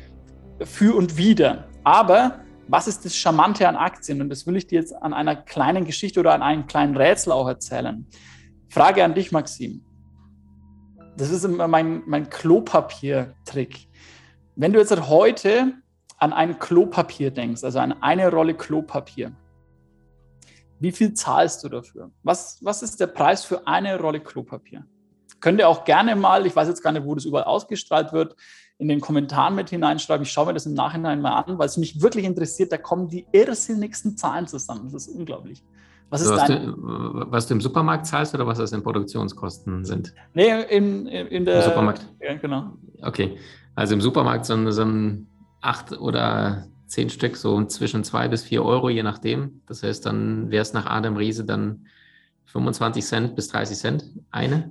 für 0.64 0.96
und 0.96 1.18
wieder. 1.18 1.64
Aber 1.84 2.40
was 2.68 2.86
ist 2.86 3.04
das 3.04 3.16
Charmante 3.16 3.66
an 3.66 3.76
Aktien? 3.76 4.20
Und 4.20 4.28
das 4.28 4.46
will 4.46 4.56
ich 4.56 4.66
dir 4.66 4.78
jetzt 4.78 4.94
an 4.94 5.14
einer 5.14 5.34
kleinen 5.34 5.84
Geschichte 5.84 6.20
oder 6.20 6.34
an 6.34 6.42
einem 6.42 6.66
kleinen 6.66 6.96
Rätsel 6.96 7.32
auch 7.32 7.48
erzählen. 7.48 8.06
Frage 8.68 9.02
an 9.02 9.14
dich, 9.14 9.32
Maxim. 9.32 9.84
Das 11.16 11.30
ist 11.30 11.44
immer 11.44 11.66
mein, 11.66 12.02
mein 12.06 12.28
Klopapier-Trick. 12.28 13.88
Wenn 14.54 14.72
du 14.72 14.78
jetzt 14.78 15.08
heute 15.08 15.72
an 16.18 16.32
ein 16.32 16.58
Klopapier 16.58 17.30
denkst, 17.30 17.64
also 17.64 17.78
an 17.78 18.02
eine 18.02 18.30
Rolle 18.30 18.54
Klopapier, 18.54 19.32
wie 20.80 20.92
viel 20.92 21.14
zahlst 21.14 21.64
du 21.64 21.68
dafür? 21.68 22.10
Was, 22.22 22.58
was 22.62 22.82
ist 22.82 23.00
der 23.00 23.08
Preis 23.08 23.44
für 23.44 23.66
eine 23.66 23.98
Rolle 23.98 24.20
Klopapier? 24.20 24.84
Könnt 25.40 25.58
ihr 25.58 25.68
auch 25.68 25.84
gerne 25.84 26.14
mal, 26.14 26.46
ich 26.46 26.54
weiß 26.54 26.68
jetzt 26.68 26.82
gar 26.82 26.92
nicht, 26.92 27.04
wo 27.04 27.14
das 27.14 27.24
überall 27.24 27.44
ausgestrahlt 27.44 28.12
wird, 28.12 28.36
in 28.78 28.88
den 28.88 29.00
Kommentaren 29.00 29.56
mit 29.56 29.70
hineinschreiben. 29.70 30.24
Ich 30.24 30.30
schaue 30.30 30.46
mir 30.46 30.54
das 30.54 30.66
im 30.66 30.74
Nachhinein 30.74 31.20
mal 31.20 31.40
an, 31.42 31.58
weil 31.58 31.66
es 31.66 31.76
mich 31.76 32.00
wirklich 32.00 32.24
interessiert. 32.24 32.72
Da 32.72 32.78
kommen 32.78 33.08
die 33.08 33.26
irrsinnigsten 33.32 34.16
Zahlen 34.16 34.46
zusammen. 34.46 34.90
Das 34.92 35.06
ist 35.06 35.14
unglaublich. 35.14 35.64
Was, 36.10 36.22
ist 36.22 36.30
was, 36.30 36.46
du, 36.46 36.74
was 36.76 37.46
du 37.46 37.54
im 37.54 37.60
Supermarkt 37.60 38.06
zahlst 38.06 38.34
oder 38.34 38.46
was 38.46 38.58
das 38.58 38.72
in 38.72 38.82
Produktionskosten 38.82 39.84
sind? 39.84 40.14
Nee, 40.32 40.62
in, 40.70 41.06
in, 41.06 41.26
in 41.26 41.44
der. 41.44 41.56
Im 41.56 41.62
Supermarkt. 41.62 42.08
Ja, 42.20 42.34
genau. 42.34 42.72
Okay. 43.02 43.36
Also 43.74 43.94
im 43.94 44.00
Supermarkt 44.00 44.46
so 44.46 44.54
ein, 44.54 44.72
so 44.72 44.82
ein 44.82 45.26
acht 45.60 45.92
oder 45.92 46.68
zehn 46.86 47.10
Stück, 47.10 47.36
so 47.36 47.62
zwischen 47.64 48.04
zwei 48.04 48.28
bis 48.28 48.42
vier 48.42 48.64
Euro, 48.64 48.88
je 48.88 49.02
nachdem. 49.02 49.60
Das 49.66 49.82
heißt, 49.82 50.06
dann 50.06 50.50
wäre 50.50 50.62
es 50.62 50.72
nach 50.72 50.86
Adam 50.86 51.16
Riese 51.16 51.44
dann 51.44 51.86
25 52.46 53.04
Cent 53.04 53.36
bis 53.36 53.48
30 53.48 53.76
Cent 53.76 54.04
eine. 54.30 54.70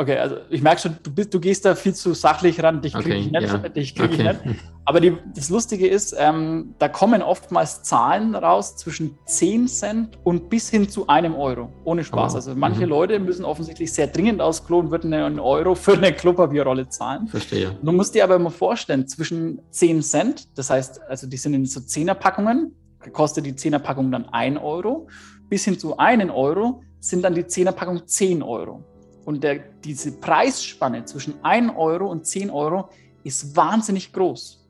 Okay, 0.00 0.16
also 0.16 0.36
ich 0.48 0.62
merke 0.62 0.80
schon, 0.80 0.96
du, 1.02 1.12
bist, 1.12 1.34
du 1.34 1.40
gehst 1.40 1.64
da 1.64 1.74
viel 1.74 1.92
zu 1.92 2.14
sachlich 2.14 2.62
ran, 2.62 2.80
dich 2.80 2.92
kriege 2.92 3.08
okay, 3.08 3.18
ich 3.18 3.32
nicht. 3.32 3.42
Ja. 3.42 3.58
Dich 3.68 3.96
krieg 3.96 4.12
okay. 4.12 4.30
ich 4.30 4.44
nicht. 4.44 4.60
Aber 4.84 5.00
die, 5.00 5.16
das 5.34 5.50
Lustige 5.50 5.88
ist, 5.88 6.14
ähm, 6.16 6.76
da 6.78 6.88
kommen 6.88 7.20
oftmals 7.20 7.82
Zahlen 7.82 8.36
raus 8.36 8.76
zwischen 8.76 9.18
10 9.26 9.66
Cent 9.66 10.16
und 10.22 10.50
bis 10.50 10.70
hin 10.70 10.88
zu 10.88 11.08
einem 11.08 11.34
Euro. 11.34 11.72
Ohne 11.82 12.04
Spaß. 12.04 12.34
Oh. 12.34 12.36
Also 12.36 12.54
manche 12.54 12.82
mhm. 12.82 12.90
Leute 12.90 13.18
müssen 13.18 13.44
offensichtlich 13.44 13.92
sehr 13.92 14.06
dringend 14.06 14.40
aus 14.40 14.64
Klo 14.64 14.78
und 14.78 14.92
würden 14.92 15.12
einen 15.12 15.40
Euro 15.40 15.74
für 15.74 15.94
eine 15.94 16.12
Klopapierrolle 16.12 16.88
zahlen. 16.88 17.26
Verstehe. 17.26 17.76
Du 17.82 17.90
musst 17.90 18.14
dir 18.14 18.22
aber 18.22 18.38
mal 18.38 18.50
vorstellen, 18.50 19.08
zwischen 19.08 19.60
10 19.72 20.02
Cent, 20.02 20.56
das 20.56 20.70
heißt, 20.70 21.00
also 21.08 21.26
die 21.26 21.36
sind 21.36 21.54
in 21.54 21.66
so 21.66 21.80
10er 21.80 22.14
Packungen, 22.14 22.72
kostet 23.12 23.46
die 23.46 23.52
10er 23.52 23.80
Packung 23.80 24.12
dann 24.12 24.26
1 24.26 24.60
Euro, 24.60 25.08
bis 25.48 25.64
hin 25.64 25.76
zu 25.76 25.98
1 25.98 26.30
Euro 26.30 26.82
sind 27.00 27.24
dann 27.24 27.34
die 27.34 27.42
10er 27.42 27.72
Packung 27.72 28.06
10 28.06 28.44
Euro. 28.44 28.84
Und 29.28 29.44
der, 29.44 29.58
diese 29.84 30.12
Preisspanne 30.12 31.04
zwischen 31.04 31.34
1 31.42 31.72
Euro 31.76 32.06
und 32.06 32.24
10 32.24 32.48
Euro 32.48 32.88
ist 33.24 33.54
wahnsinnig 33.54 34.10
groß. 34.10 34.66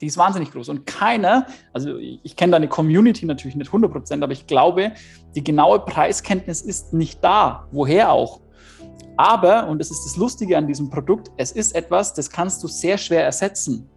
Die 0.00 0.06
ist 0.06 0.18
wahnsinnig 0.18 0.50
groß. 0.50 0.70
Und 0.70 0.86
keiner, 0.86 1.46
also 1.72 1.98
ich, 1.98 2.18
ich 2.24 2.34
kenne 2.34 2.50
deine 2.50 2.66
Community 2.66 3.24
natürlich 3.26 3.54
nicht 3.54 3.68
100 3.68 3.92
Prozent, 3.92 4.24
aber 4.24 4.32
ich 4.32 4.48
glaube, 4.48 4.90
die 5.36 5.44
genaue 5.44 5.78
Preiskenntnis 5.78 6.62
ist 6.62 6.92
nicht 6.92 7.22
da. 7.22 7.68
Woher 7.70 8.10
auch? 8.10 8.40
Aber, 9.16 9.68
und 9.68 9.78
das 9.78 9.92
ist 9.92 10.04
das 10.04 10.16
Lustige 10.16 10.58
an 10.58 10.66
diesem 10.66 10.90
Produkt, 10.90 11.30
es 11.36 11.52
ist 11.52 11.72
etwas, 11.72 12.12
das 12.12 12.28
kannst 12.28 12.60
du 12.64 12.66
sehr 12.66 12.98
schwer 12.98 13.22
ersetzen. 13.22 13.88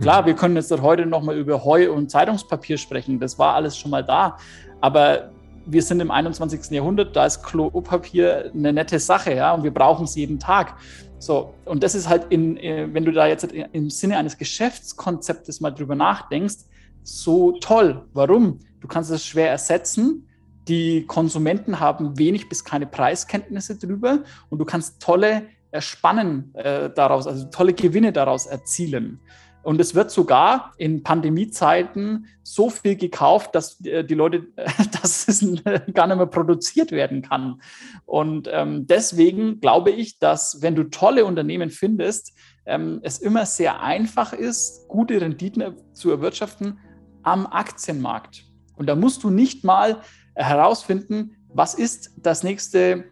Klar, 0.00 0.26
wir 0.26 0.34
können 0.34 0.56
jetzt 0.56 0.72
heute 0.82 1.06
nochmal 1.06 1.38
über 1.38 1.64
Heu 1.64 1.92
und 1.92 2.10
Zeitungspapier 2.10 2.76
sprechen. 2.76 3.20
Das 3.20 3.38
war 3.38 3.54
alles 3.54 3.78
schon 3.78 3.92
mal 3.92 4.02
da. 4.02 4.36
Aber 4.80 5.30
wir 5.70 5.82
sind 5.82 6.00
im 6.00 6.10
21. 6.10 6.70
Jahrhundert, 6.70 7.14
da 7.14 7.26
ist 7.26 7.42
Klopapier 7.42 8.50
eine 8.54 8.72
nette 8.72 8.98
Sache, 8.98 9.34
ja, 9.34 9.52
und 9.52 9.62
wir 9.64 9.72
brauchen 9.72 10.04
es 10.04 10.14
jeden 10.14 10.38
Tag. 10.38 10.74
So, 11.18 11.54
und 11.64 11.82
das 11.82 11.94
ist 11.94 12.08
halt 12.08 12.26
in, 12.30 12.56
äh, 12.56 12.88
wenn 12.92 13.04
du 13.04 13.12
da 13.12 13.26
jetzt 13.26 13.44
im 13.44 13.90
Sinne 13.90 14.16
eines 14.16 14.38
Geschäftskonzeptes 14.38 15.60
mal 15.60 15.70
drüber 15.70 15.94
nachdenkst, 15.94 16.58
so 17.02 17.52
toll. 17.60 18.06
Warum? 18.12 18.60
Du 18.80 18.88
kannst 18.88 19.10
es 19.10 19.24
schwer 19.24 19.50
ersetzen. 19.50 20.28
Die 20.68 21.06
Konsumenten 21.06 21.80
haben 21.80 22.18
wenig 22.18 22.48
bis 22.48 22.64
keine 22.64 22.86
Preiskenntnisse 22.86 23.78
drüber 23.78 24.20
und 24.50 24.58
du 24.58 24.64
kannst 24.64 25.00
tolle 25.00 25.44
Spannen 25.78 26.54
äh, 26.54 26.90
daraus, 26.94 27.26
also 27.26 27.46
tolle 27.46 27.74
Gewinne 27.74 28.12
daraus 28.12 28.46
erzielen. 28.46 29.20
Und 29.68 29.82
es 29.82 29.94
wird 29.94 30.10
sogar 30.10 30.72
in 30.78 31.02
Pandemiezeiten 31.02 32.24
so 32.42 32.70
viel 32.70 32.96
gekauft, 32.96 33.54
dass 33.54 33.78
äh, 33.84 34.02
die 34.02 34.14
Leute, 34.14 34.46
dass 35.02 35.28
es 35.28 35.40
gar 35.92 36.06
nicht 36.06 36.16
mehr 36.16 36.24
produziert 36.24 36.90
werden 36.90 37.20
kann. 37.20 37.60
Und 38.06 38.48
ähm, 38.50 38.86
deswegen 38.86 39.60
glaube 39.60 39.90
ich, 39.90 40.18
dass 40.20 40.62
wenn 40.62 40.74
du 40.74 40.84
tolle 40.84 41.26
Unternehmen 41.26 41.68
findest, 41.68 42.32
ähm, 42.64 43.00
es 43.02 43.18
immer 43.18 43.44
sehr 43.44 43.82
einfach 43.82 44.32
ist, 44.32 44.88
gute 44.88 45.20
Renditen 45.20 45.74
zu 45.92 46.12
erwirtschaften 46.12 46.78
am 47.22 47.46
Aktienmarkt. 47.46 48.46
Und 48.74 48.86
da 48.86 48.96
musst 48.96 49.22
du 49.22 49.28
nicht 49.28 49.64
mal 49.64 50.00
herausfinden, 50.34 51.36
was 51.48 51.74
ist 51.74 52.12
das 52.16 52.42
nächste 52.42 53.04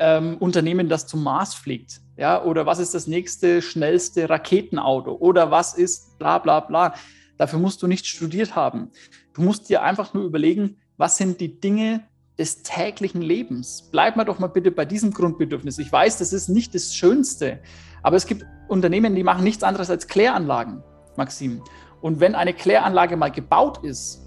ähm, 0.00 0.38
Unternehmen, 0.38 0.88
das 0.88 1.06
zum 1.06 1.22
Mars 1.22 1.54
fliegt. 1.54 2.00
Ja, 2.16 2.42
oder 2.42 2.66
was 2.66 2.78
ist 2.78 2.94
das 2.94 3.06
nächste 3.06 3.62
schnellste 3.62 4.28
Raketenauto? 4.28 5.12
Oder 5.12 5.50
was 5.50 5.74
ist 5.74 6.18
bla 6.18 6.38
bla 6.38 6.60
bla. 6.60 6.94
Dafür 7.36 7.58
musst 7.58 7.82
du 7.82 7.86
nicht 7.86 8.06
studiert 8.06 8.56
haben. 8.56 8.90
Du 9.34 9.42
musst 9.42 9.68
dir 9.68 9.82
einfach 9.82 10.12
nur 10.14 10.24
überlegen, 10.24 10.78
was 10.96 11.16
sind 11.16 11.40
die 11.40 11.60
Dinge 11.60 12.02
des 12.38 12.62
täglichen 12.62 13.22
Lebens. 13.22 13.88
Bleib 13.92 14.16
mal 14.16 14.24
doch 14.24 14.38
mal 14.38 14.46
bitte 14.48 14.70
bei 14.70 14.86
diesem 14.86 15.12
Grundbedürfnis. 15.12 15.78
Ich 15.78 15.92
weiß, 15.92 16.18
das 16.18 16.32
ist 16.32 16.48
nicht 16.48 16.74
das 16.74 16.94
Schönste, 16.94 17.60
aber 18.02 18.16
es 18.16 18.26
gibt 18.26 18.46
Unternehmen, 18.68 19.14
die 19.14 19.22
machen 19.22 19.44
nichts 19.44 19.62
anderes 19.62 19.90
als 19.90 20.08
Kläranlagen, 20.08 20.82
Maxim. 21.16 21.62
Und 22.00 22.20
wenn 22.20 22.34
eine 22.34 22.54
Kläranlage 22.54 23.16
mal 23.16 23.30
gebaut 23.30 23.84
ist, 23.84 24.22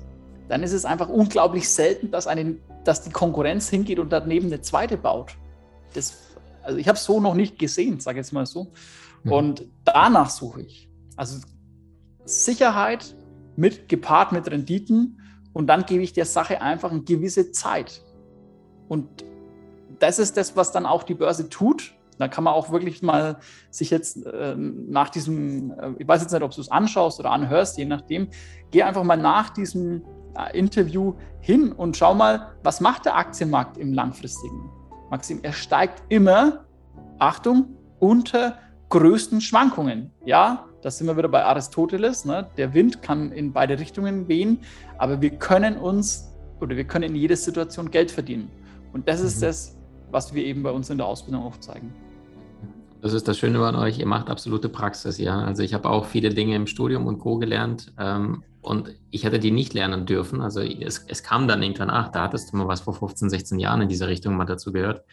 dann 0.49 0.61
ist 0.61 0.73
es 0.73 0.85
einfach 0.85 1.09
unglaublich 1.09 1.67
selten, 1.69 2.11
dass, 2.11 2.27
eine, 2.27 2.57
dass 2.83 3.01
die 3.01 3.09
Konkurrenz 3.09 3.69
hingeht 3.69 3.97
und 3.97 4.11
daneben 4.11 4.47
eine 4.47 4.61
zweite 4.61 4.97
baut 4.97 5.35
das, 5.93 6.17
also 6.61 6.77
ich 6.77 6.87
habe 6.87 6.97
es 6.97 7.03
so 7.03 7.19
noch 7.19 7.33
nicht 7.33 7.59
gesehen, 7.59 7.99
sage 7.99 8.19
ich 8.19 8.25
jetzt 8.25 8.33
mal 8.33 8.45
so. 8.45 8.71
Mhm. 9.23 9.31
Und 9.31 9.65
danach 9.85 10.29
suche 10.29 10.61
ich. 10.61 10.89
Also 11.15 11.39
Sicherheit 12.25 13.15
mit 13.55 13.89
gepaart 13.89 14.31
mit 14.31 14.49
Renditen 14.49 15.21
und 15.53 15.67
dann 15.67 15.85
gebe 15.85 16.03
ich 16.03 16.13
der 16.13 16.25
Sache 16.25 16.61
einfach 16.61 16.91
eine 16.91 17.01
gewisse 17.01 17.51
Zeit. 17.51 18.01
Und 18.87 19.23
das 19.99 20.19
ist 20.19 20.37
das, 20.37 20.55
was 20.55 20.71
dann 20.71 20.85
auch 20.85 21.03
die 21.03 21.13
Börse 21.13 21.49
tut. 21.49 21.93
Da 22.19 22.27
kann 22.27 22.43
man 22.43 22.53
auch 22.53 22.71
wirklich 22.71 23.01
mal 23.01 23.39
sich 23.69 23.89
jetzt 23.89 24.25
äh, 24.25 24.55
nach 24.55 25.09
diesem, 25.09 25.71
äh, 25.71 25.91
ich 25.97 26.07
weiß 26.07 26.21
jetzt 26.21 26.31
nicht, 26.31 26.43
ob 26.43 26.51
du 26.51 26.61
es 26.61 26.69
anschaust 26.69 27.19
oder 27.19 27.31
anhörst, 27.31 27.77
je 27.77 27.85
nachdem, 27.85 28.29
geh 28.71 28.83
einfach 28.83 29.03
mal 29.03 29.17
nach 29.17 29.49
diesem 29.49 30.03
äh, 30.37 30.57
Interview 30.57 31.15
hin 31.39 31.71
und 31.71 31.97
schau 31.97 32.13
mal, 32.13 32.53
was 32.63 32.81
macht 32.81 33.05
der 33.05 33.15
Aktienmarkt 33.15 33.77
im 33.77 33.93
langfristigen? 33.93 34.69
Maxim, 35.13 35.41
er 35.43 35.53
steigt 35.53 36.01
immer, 36.09 36.65
Achtung, 37.19 37.67
unter 37.99 38.57
größten 38.89 39.41
Schwankungen. 39.41 40.09
Ja, 40.25 40.65
da 40.81 40.89
sind 40.89 41.05
wir 41.05 41.15
wieder 41.15 41.27
bei 41.27 41.45
Aristoteles. 41.45 42.25
Ne? 42.25 42.47
Der 42.57 42.73
Wind 42.73 43.03
kann 43.03 43.31
in 43.31 43.53
beide 43.53 43.77
Richtungen 43.77 44.27
wehen, 44.27 44.57
aber 44.97 45.21
wir 45.21 45.29
können 45.29 45.77
uns 45.77 46.33
oder 46.61 46.75
wir 46.75 46.85
können 46.85 47.11
in 47.11 47.15
jeder 47.15 47.35
Situation 47.35 47.91
Geld 47.91 48.09
verdienen. 48.09 48.49
Und 48.91 49.07
das 49.07 49.21
ist 49.21 49.37
mhm. 49.37 49.41
das, 49.41 49.77
was 50.09 50.33
wir 50.33 50.43
eben 50.43 50.63
bei 50.63 50.71
uns 50.71 50.89
in 50.89 50.97
der 50.97 51.05
Ausbildung 51.05 51.43
auch 51.43 51.57
zeigen. 51.57 51.93
Das 53.01 53.13
ist 53.13 53.27
das 53.27 53.37
Schöne 53.37 53.59
bei 53.59 53.71
euch, 53.75 53.99
ihr 53.99 54.07
macht 54.07 54.31
absolute 54.31 54.67
Praxis, 54.67 55.19
ja. 55.19 55.43
Also 55.43 55.61
ich 55.61 55.75
habe 55.75 55.91
auch 55.91 56.05
viele 56.05 56.29
Dinge 56.29 56.55
im 56.55 56.65
Studium 56.65 57.05
und 57.05 57.19
Co. 57.19 57.37
gelernt 57.37 57.93
ähm, 57.99 58.41
und 58.63 58.89
ich 59.11 59.25
hätte 59.25 59.39
die 59.39 59.51
nicht 59.51 59.73
lernen 59.73 60.05
dürfen. 60.05 60.41
Also 60.41 60.61
es, 60.61 61.05
es 61.07 61.21
kam 61.21 61.47
dann 61.47 61.61
irgendwann, 61.61 61.89
ach, 61.89 62.09
da 62.09 62.23
hattest 62.23 62.51
du 62.51 62.57
mal 62.57 62.67
was 62.67 62.81
vor 62.81 62.93
15, 62.93 63.29
16 63.29 63.59
Jahren 63.59 63.81
in 63.81 63.89
dieser 63.89 64.07
Richtung 64.07 64.35
mal 64.35 64.45
dazu 64.45 64.71
gehört. 64.71 65.03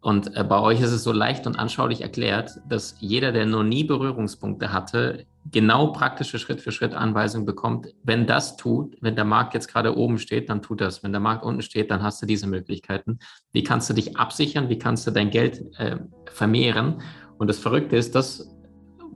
Und 0.00 0.36
äh, 0.36 0.44
bei 0.44 0.60
euch 0.60 0.82
ist 0.82 0.90
es 0.90 1.02
so 1.02 1.12
leicht 1.12 1.46
und 1.46 1.58
anschaulich 1.58 2.02
erklärt, 2.02 2.50
dass 2.68 2.96
jeder, 3.00 3.32
der 3.32 3.46
noch 3.46 3.62
nie 3.62 3.84
Berührungspunkte 3.84 4.70
hatte, 4.70 5.24
genau 5.50 5.92
praktische 5.92 6.38
Schritt 6.38 6.60
für 6.60 6.72
Schritt 6.72 6.92
Anweisungen 6.92 7.46
bekommt. 7.46 7.86
Wenn 8.02 8.26
das 8.26 8.58
tut, 8.58 8.96
wenn 9.00 9.16
der 9.16 9.24
Markt 9.24 9.54
jetzt 9.54 9.68
gerade 9.68 9.96
oben 9.96 10.18
steht, 10.18 10.50
dann 10.50 10.60
tut 10.60 10.82
das. 10.82 11.02
Wenn 11.02 11.12
der 11.12 11.22
Markt 11.22 11.42
unten 11.42 11.62
steht, 11.62 11.90
dann 11.90 12.02
hast 12.02 12.20
du 12.20 12.26
diese 12.26 12.46
Möglichkeiten. 12.46 13.18
Wie 13.52 13.62
kannst 13.62 13.88
du 13.88 13.94
dich 13.94 14.16
absichern? 14.16 14.68
Wie 14.68 14.78
kannst 14.78 15.06
du 15.06 15.10
dein 15.10 15.30
Geld 15.30 15.62
äh, 15.78 15.96
vermehren? 16.30 17.00
Und 17.38 17.48
das 17.48 17.58
Verrückte 17.58 17.96
ist, 17.96 18.14
dass 18.14 18.53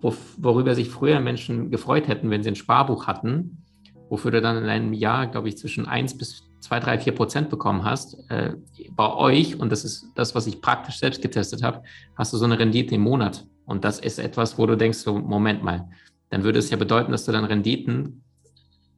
worüber 0.01 0.75
sich 0.75 0.91
früher 0.91 1.21
Menschen 1.21 1.71
gefreut 1.71 2.09
hätten, 2.09 2.31
wenn 2.31 2.43
sie 2.43 2.51
ein 2.51 2.57
Sparbuch 2.57 3.07
hatten, 3.07 3.65
wofür 4.09 4.31
du 4.31 4.41
dann 4.41 4.57
in 4.57 4.69
einem 4.69 4.93
Jahr, 4.93 5.27
glaube 5.27 5.49
ich, 5.49 5.59
zwischen 5.59 5.87
1 5.87 6.19
bis 6.19 6.45
2, 6.61 6.81
3, 6.81 6.99
4 6.99 7.15
Prozent 7.15 7.51
bekommen 7.51 7.85
hast, 7.85 8.17
äh, 8.31 8.55
bei 8.91 9.13
euch, 9.15 9.59
und 9.59 9.71
das 9.71 9.85
ist 9.85 10.07
das, 10.15 10.35
was 10.35 10.47
ich 10.47 10.61
praktisch 10.61 10.99
selbst 10.99 11.23
getestet 11.23 11.63
habe, 11.63 11.83
hast 12.17 12.33
du 12.33 12.37
so 12.37 12.45
eine 12.45 12.59
Rendite 12.59 12.95
im 12.95 13.03
Monat. 13.03 13.47
Und 13.65 13.85
das 13.85 14.01
ist 14.01 14.19
etwas, 14.19 14.59
wo 14.59 14.67
du 14.67 14.77
denkst, 14.77 14.99
so, 14.99 15.19
Moment 15.19 15.63
mal, 15.63 15.89
dann 16.31 16.43
würde 16.43 16.59
es 16.59 16.71
ja 16.71 16.77
bedeuten, 16.77 17.13
dass 17.13 17.25
du 17.25 17.33
dann 17.33 17.45
Renditen 17.45 18.23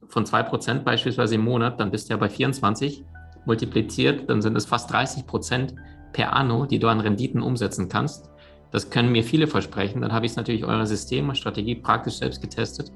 von 0.07 0.25
2 0.25 0.43
Prozent 0.43 0.85
beispielsweise 0.85 1.35
im 1.35 1.41
Monat, 1.41 1.79
dann 1.79 1.91
bist 1.91 2.09
du 2.09 2.13
ja 2.13 2.17
bei 2.17 2.29
24 2.29 3.05
multipliziert, 3.45 4.29
dann 4.29 4.41
sind 4.41 4.55
es 4.55 4.65
fast 4.65 4.91
30 4.91 5.25
Prozent 5.25 5.75
per 6.13 6.33
Anno, 6.33 6.65
die 6.65 6.79
du 6.79 6.87
an 6.87 6.99
Renditen 6.99 7.41
umsetzen 7.41 7.89
kannst. 7.89 8.29
Das 8.71 8.89
können 8.89 9.11
mir 9.11 9.23
viele 9.23 9.47
versprechen. 9.47 10.01
Dann 10.01 10.13
habe 10.13 10.25
ich 10.25 10.31
es 10.31 10.35
natürlich 10.35 10.65
eure 10.65 10.87
Systeme, 10.87 11.35
Strategie 11.35 11.75
praktisch 11.75 12.15
selbst 12.15 12.41
getestet 12.41 12.91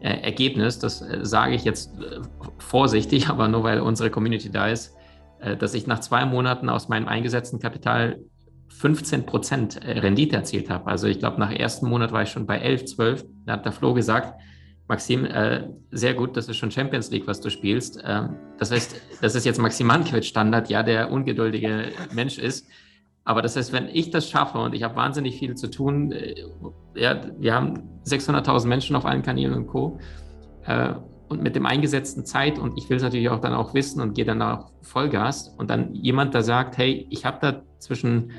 äh, 0.00 0.20
Ergebnis, 0.22 0.78
das 0.78 1.02
äh, 1.02 1.18
sage 1.22 1.54
ich 1.54 1.64
jetzt 1.64 1.92
äh, 1.98 2.20
vorsichtig, 2.58 3.28
aber 3.30 3.48
nur 3.48 3.62
weil 3.62 3.80
unsere 3.80 4.10
Community 4.10 4.50
da 4.50 4.68
ist, 4.68 4.96
äh, 5.40 5.56
dass 5.56 5.74
ich 5.74 5.86
nach 5.86 6.00
zwei 6.00 6.24
Monaten 6.24 6.68
aus 6.68 6.88
meinem 6.88 7.08
eingesetzten 7.08 7.60
Kapital 7.60 8.18
15 8.68 9.26
Prozent 9.26 9.84
äh, 9.84 9.98
Rendite 9.98 10.36
erzielt 10.36 10.70
habe. 10.70 10.86
Also 10.86 11.06
ich 11.06 11.18
glaube, 11.18 11.38
nach 11.38 11.52
ersten 11.52 11.88
Monat 11.88 12.12
war 12.12 12.22
ich 12.22 12.30
schon 12.30 12.46
bei 12.46 12.58
11, 12.58 12.86
12. 12.86 13.24
Da 13.44 13.54
hat 13.54 13.64
der 13.64 13.72
Flo 13.72 13.94
gesagt, 13.94 14.40
Maxim, 14.88 15.24
äh, 15.24 15.68
sehr 15.92 16.14
gut, 16.14 16.36
das 16.36 16.48
ist 16.48 16.56
schon 16.56 16.70
Champions 16.70 17.10
League, 17.10 17.26
was 17.26 17.40
du 17.40 17.50
spielst. 17.50 18.02
Ähm, 18.04 18.36
das 18.58 18.72
heißt, 18.72 19.00
das 19.20 19.34
ist 19.34 19.44
jetzt 19.44 19.58
Maxim 19.58 19.86
Mankiewicz 19.86 20.26
Standard, 20.26 20.68
ja, 20.68 20.82
der 20.82 21.12
ungeduldige 21.12 21.92
Mensch 22.12 22.38
ist. 22.38 22.66
Aber 23.24 23.42
das 23.42 23.56
heißt, 23.56 23.72
wenn 23.72 23.88
ich 23.88 24.10
das 24.10 24.28
schaffe 24.28 24.58
und 24.58 24.74
ich 24.74 24.82
habe 24.82 24.96
wahnsinnig 24.96 25.38
viel 25.38 25.54
zu 25.54 25.70
tun, 25.70 26.12
äh, 26.12 26.34
ja, 26.94 27.20
wir 27.38 27.54
haben 27.54 27.74
600.000 28.06 28.66
Menschen 28.66 28.96
auf 28.96 29.04
allen 29.04 29.22
Kanälen 29.22 29.54
und 29.54 29.66
Co. 29.66 29.98
Äh, 30.64 30.94
und 31.28 31.42
mit 31.42 31.54
dem 31.54 31.64
eingesetzten 31.64 32.24
Zeit 32.24 32.58
und 32.58 32.76
ich 32.76 32.90
will 32.90 32.96
es 32.96 33.04
natürlich 33.04 33.28
auch 33.28 33.40
dann 33.40 33.54
auch 33.54 33.72
wissen 33.72 34.00
und 34.00 34.14
gehe 34.14 34.24
dann 34.24 34.42
auch 34.42 34.72
Vollgas 34.82 35.54
und 35.58 35.70
dann 35.70 35.94
jemand 35.94 36.34
da 36.34 36.42
sagt, 36.42 36.76
hey, 36.76 37.06
ich 37.08 37.24
habe 37.24 37.38
da 37.40 37.62
zwischen, 37.78 38.32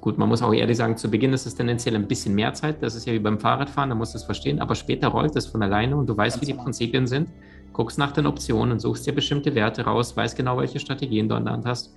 gut, 0.00 0.18
man 0.18 0.28
muss 0.28 0.40
auch 0.40 0.54
ehrlich 0.54 0.76
sagen, 0.76 0.96
zu 0.96 1.10
Beginn 1.10 1.32
ist 1.32 1.46
es 1.46 1.56
tendenziell 1.56 1.96
ein 1.96 2.06
bisschen 2.06 2.36
mehr 2.36 2.54
Zeit, 2.54 2.80
das 2.80 2.94
ist 2.94 3.08
ja 3.08 3.12
wie 3.12 3.18
beim 3.18 3.40
Fahrradfahren, 3.40 3.90
da 3.90 3.96
musst 3.96 4.14
du 4.14 4.18
es 4.18 4.24
verstehen, 4.24 4.60
aber 4.60 4.76
später 4.76 5.08
rollt 5.08 5.34
es 5.34 5.46
von 5.46 5.64
alleine 5.64 5.96
und 5.96 6.06
du 6.06 6.16
weißt, 6.16 6.40
wie 6.40 6.46
die 6.46 6.52
genau. 6.52 6.62
Prinzipien 6.62 7.08
sind, 7.08 7.28
guckst 7.72 7.98
nach 7.98 8.12
den 8.12 8.26
Optionen, 8.26 8.78
suchst 8.78 9.04
dir 9.04 9.12
bestimmte 9.12 9.56
Werte 9.56 9.82
raus, 9.82 10.16
weißt 10.16 10.36
genau, 10.36 10.58
welche 10.58 10.78
Strategien 10.78 11.28
du 11.28 11.34
an 11.34 11.44
der 11.44 11.54
Hand 11.54 11.66
hast 11.66 11.92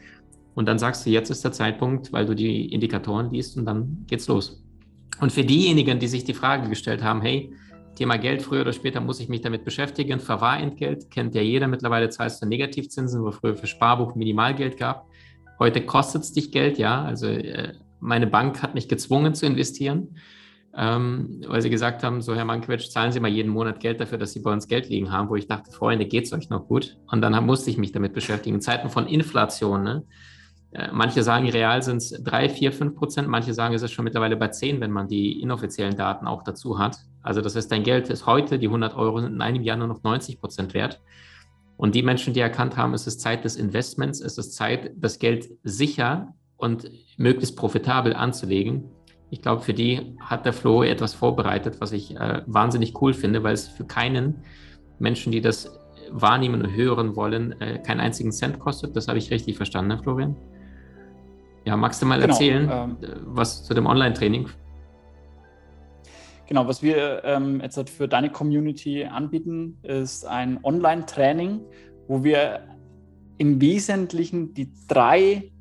und 0.56 0.68
dann 0.68 0.80
sagst 0.80 1.06
du, 1.06 1.10
jetzt 1.10 1.30
ist 1.30 1.44
der 1.44 1.52
Zeitpunkt, 1.52 2.12
weil 2.12 2.26
du 2.26 2.34
die 2.34 2.74
Indikatoren 2.74 3.30
liest 3.32 3.58
und 3.58 3.66
dann 3.66 4.06
geht's 4.08 4.28
los. 4.28 4.64
Und 5.20 5.32
für 5.32 5.44
diejenigen, 5.44 6.00
die 6.00 6.08
sich 6.08 6.24
die 6.24 6.34
Frage 6.34 6.70
gestellt 6.70 7.04
haben, 7.04 7.22
hey, 7.22 7.54
Thema 7.96 8.18
Geld, 8.18 8.42
früher 8.42 8.62
oder 8.62 8.74
später 8.74 9.00
muss 9.00 9.20
ich 9.20 9.30
mich 9.30 9.42
damit 9.42 9.64
beschäftigen. 9.64 10.20
Verwahrentgelt 10.20 11.10
kennt 11.12 11.34
ja 11.34 11.42
jeder. 11.42 11.68
Mittlerweile 11.68 12.10
zahlst 12.10 12.42
du 12.42 12.46
Negativzinsen, 12.46 13.24
wo 13.24 13.32
früher 13.32 13.56
für 13.56 13.68
Sparbuch 13.68 14.16
Minimalgeld 14.16 14.78
gab. 14.78 15.08
Heute 15.60 15.82
kostet 15.86 16.24
es 16.24 16.34
dich 16.34 16.52
Geld, 16.52 16.78
ja. 16.78 17.04
Also 17.04 17.28
äh, 17.28 17.74
meine 18.02 18.28
Bank 18.28 18.62
hat 18.62 18.76
mich 18.76 18.90
gezwungen 18.90 19.34
zu 19.34 19.46
investieren, 19.46 20.18
ähm, 20.76 21.42
weil 21.48 21.62
sie 21.62 21.70
gesagt 21.70 22.04
haben, 22.04 22.22
so 22.22 22.36
Herr 22.36 22.44
Mankiewicz, 22.44 22.90
zahlen 22.90 23.14
Sie 23.14 23.22
mal 23.22 23.32
jeden 23.32 23.52
Monat 23.52 23.80
Geld 23.80 24.02
dafür, 24.02 24.18
dass 24.18 24.34
Sie 24.34 24.42
bei 24.42 24.52
uns 24.52 24.68
Geld 24.68 24.90
liegen 24.90 25.12
haben, 25.12 25.30
wo 25.30 25.38
ich 25.38 25.48
dachte, 25.48 25.72
Freunde, 25.72 26.06
geht's 26.06 26.34
euch 26.34 26.50
noch 26.50 26.68
gut? 26.68 26.98
Und 27.10 27.22
dann 27.22 27.46
musste 27.46 27.70
ich 27.70 27.78
mich 27.78 27.94
damit 27.94 28.14
beschäftigen. 28.14 28.56
In 28.56 28.62
Zeiten 28.62 28.90
von 28.90 29.08
Inflation, 29.08 29.84
ne? 29.84 30.04
Äh, 30.76 30.90
manche 30.92 31.24
sagen, 31.24 31.48
real 31.50 31.82
sind 31.82 31.98
es 31.98 32.10
3, 32.22 32.50
4, 32.50 32.74
5 32.74 32.96
Prozent. 32.96 33.28
Manche 33.30 33.54
sagen, 33.54 33.74
es 33.74 33.82
ist 33.82 33.92
schon 33.92 34.04
mittlerweile 34.04 34.36
bei 34.36 34.50
10, 34.50 34.82
wenn 34.82 34.92
man 34.92 35.08
die 35.08 35.42
inoffiziellen 35.42 35.96
Daten 35.96 36.28
auch 36.28 36.44
dazu 36.44 36.78
hat. 36.78 36.98
Also 37.22 37.40
das 37.40 37.56
heißt, 37.56 37.72
dein 37.72 37.84
Geld 37.84 38.10
ist 38.10 38.26
heute, 38.26 38.60
die 38.60 38.68
100 38.68 38.96
Euro 38.96 39.22
sind 39.22 39.34
in 39.34 39.42
einem 39.42 39.64
Jahr 39.64 39.78
nur 39.78 39.88
noch 39.88 40.04
90 40.04 40.40
Prozent 40.42 40.74
wert. 40.74 41.02
Und 41.78 41.96
die 41.96 42.04
Menschen, 42.04 42.34
die 42.34 42.42
erkannt 42.42 42.76
haben, 42.76 42.94
es 42.94 43.08
ist 43.08 43.22
Zeit 43.22 43.46
des 43.46 43.56
Investments, 43.56 44.20
es 44.20 44.38
ist 44.38 44.54
Zeit, 44.54 44.92
das 44.98 45.18
Geld 45.20 45.50
sicher 45.64 46.34
und 46.58 46.90
möglichst 47.18 47.56
profitabel 47.56 48.14
anzulegen. 48.14 48.84
Ich 49.30 49.42
glaube, 49.42 49.62
für 49.62 49.74
die 49.74 50.18
hat 50.20 50.46
der 50.46 50.54
Flo 50.54 50.84
etwas 50.84 51.14
vorbereitet, 51.14 51.78
was 51.80 51.94
ich 51.94 52.16
äh, 52.18 52.42
wahnsinnig 52.48 53.02
cool 53.02 53.14
finde, 53.14 53.44
weil 53.44 53.54
es 53.54 53.68
für 53.68 53.86
keinen 53.86 54.44
Menschen, 55.00 55.32
die 55.32 55.42
das 55.42 55.80
wahrnehmen 56.12 56.62
und 56.62 56.76
hören 56.76 57.16
wollen, 57.16 57.60
äh, 57.62 57.80
keinen 57.80 58.02
einzigen 58.02 58.32
Cent 58.32 58.60
kostet. 58.60 58.96
Das 58.96 59.08
habe 59.08 59.18
ich 59.18 59.32
richtig 59.32 59.56
verstanden, 59.58 59.96
ne, 59.96 60.04
Florian? 60.04 60.36
Ja, 61.66 61.76
magst 61.76 62.02
du 62.02 62.06
mal 62.06 62.20
genau, 62.20 62.34
erzählen, 62.34 62.70
ähm, 62.72 62.98
was 63.26 63.64
zu 63.64 63.74
dem 63.74 63.88
Online-Training? 63.88 64.48
Genau, 66.48 66.68
was 66.68 66.84
wir 66.84 67.24
ähm, 67.24 67.60
jetzt 67.60 67.76
halt 67.76 67.90
für 67.90 68.08
deine 68.08 68.30
Community 68.30 69.04
anbieten, 69.04 69.80
ist 69.82 70.26
ein 70.26 70.60
Online-Training, 70.64 71.62
wo 72.08 72.24
wir 72.24 72.60
im 73.40 73.60
Wesentlichen 73.60 74.54
die 74.54 74.72
drei 74.88 75.52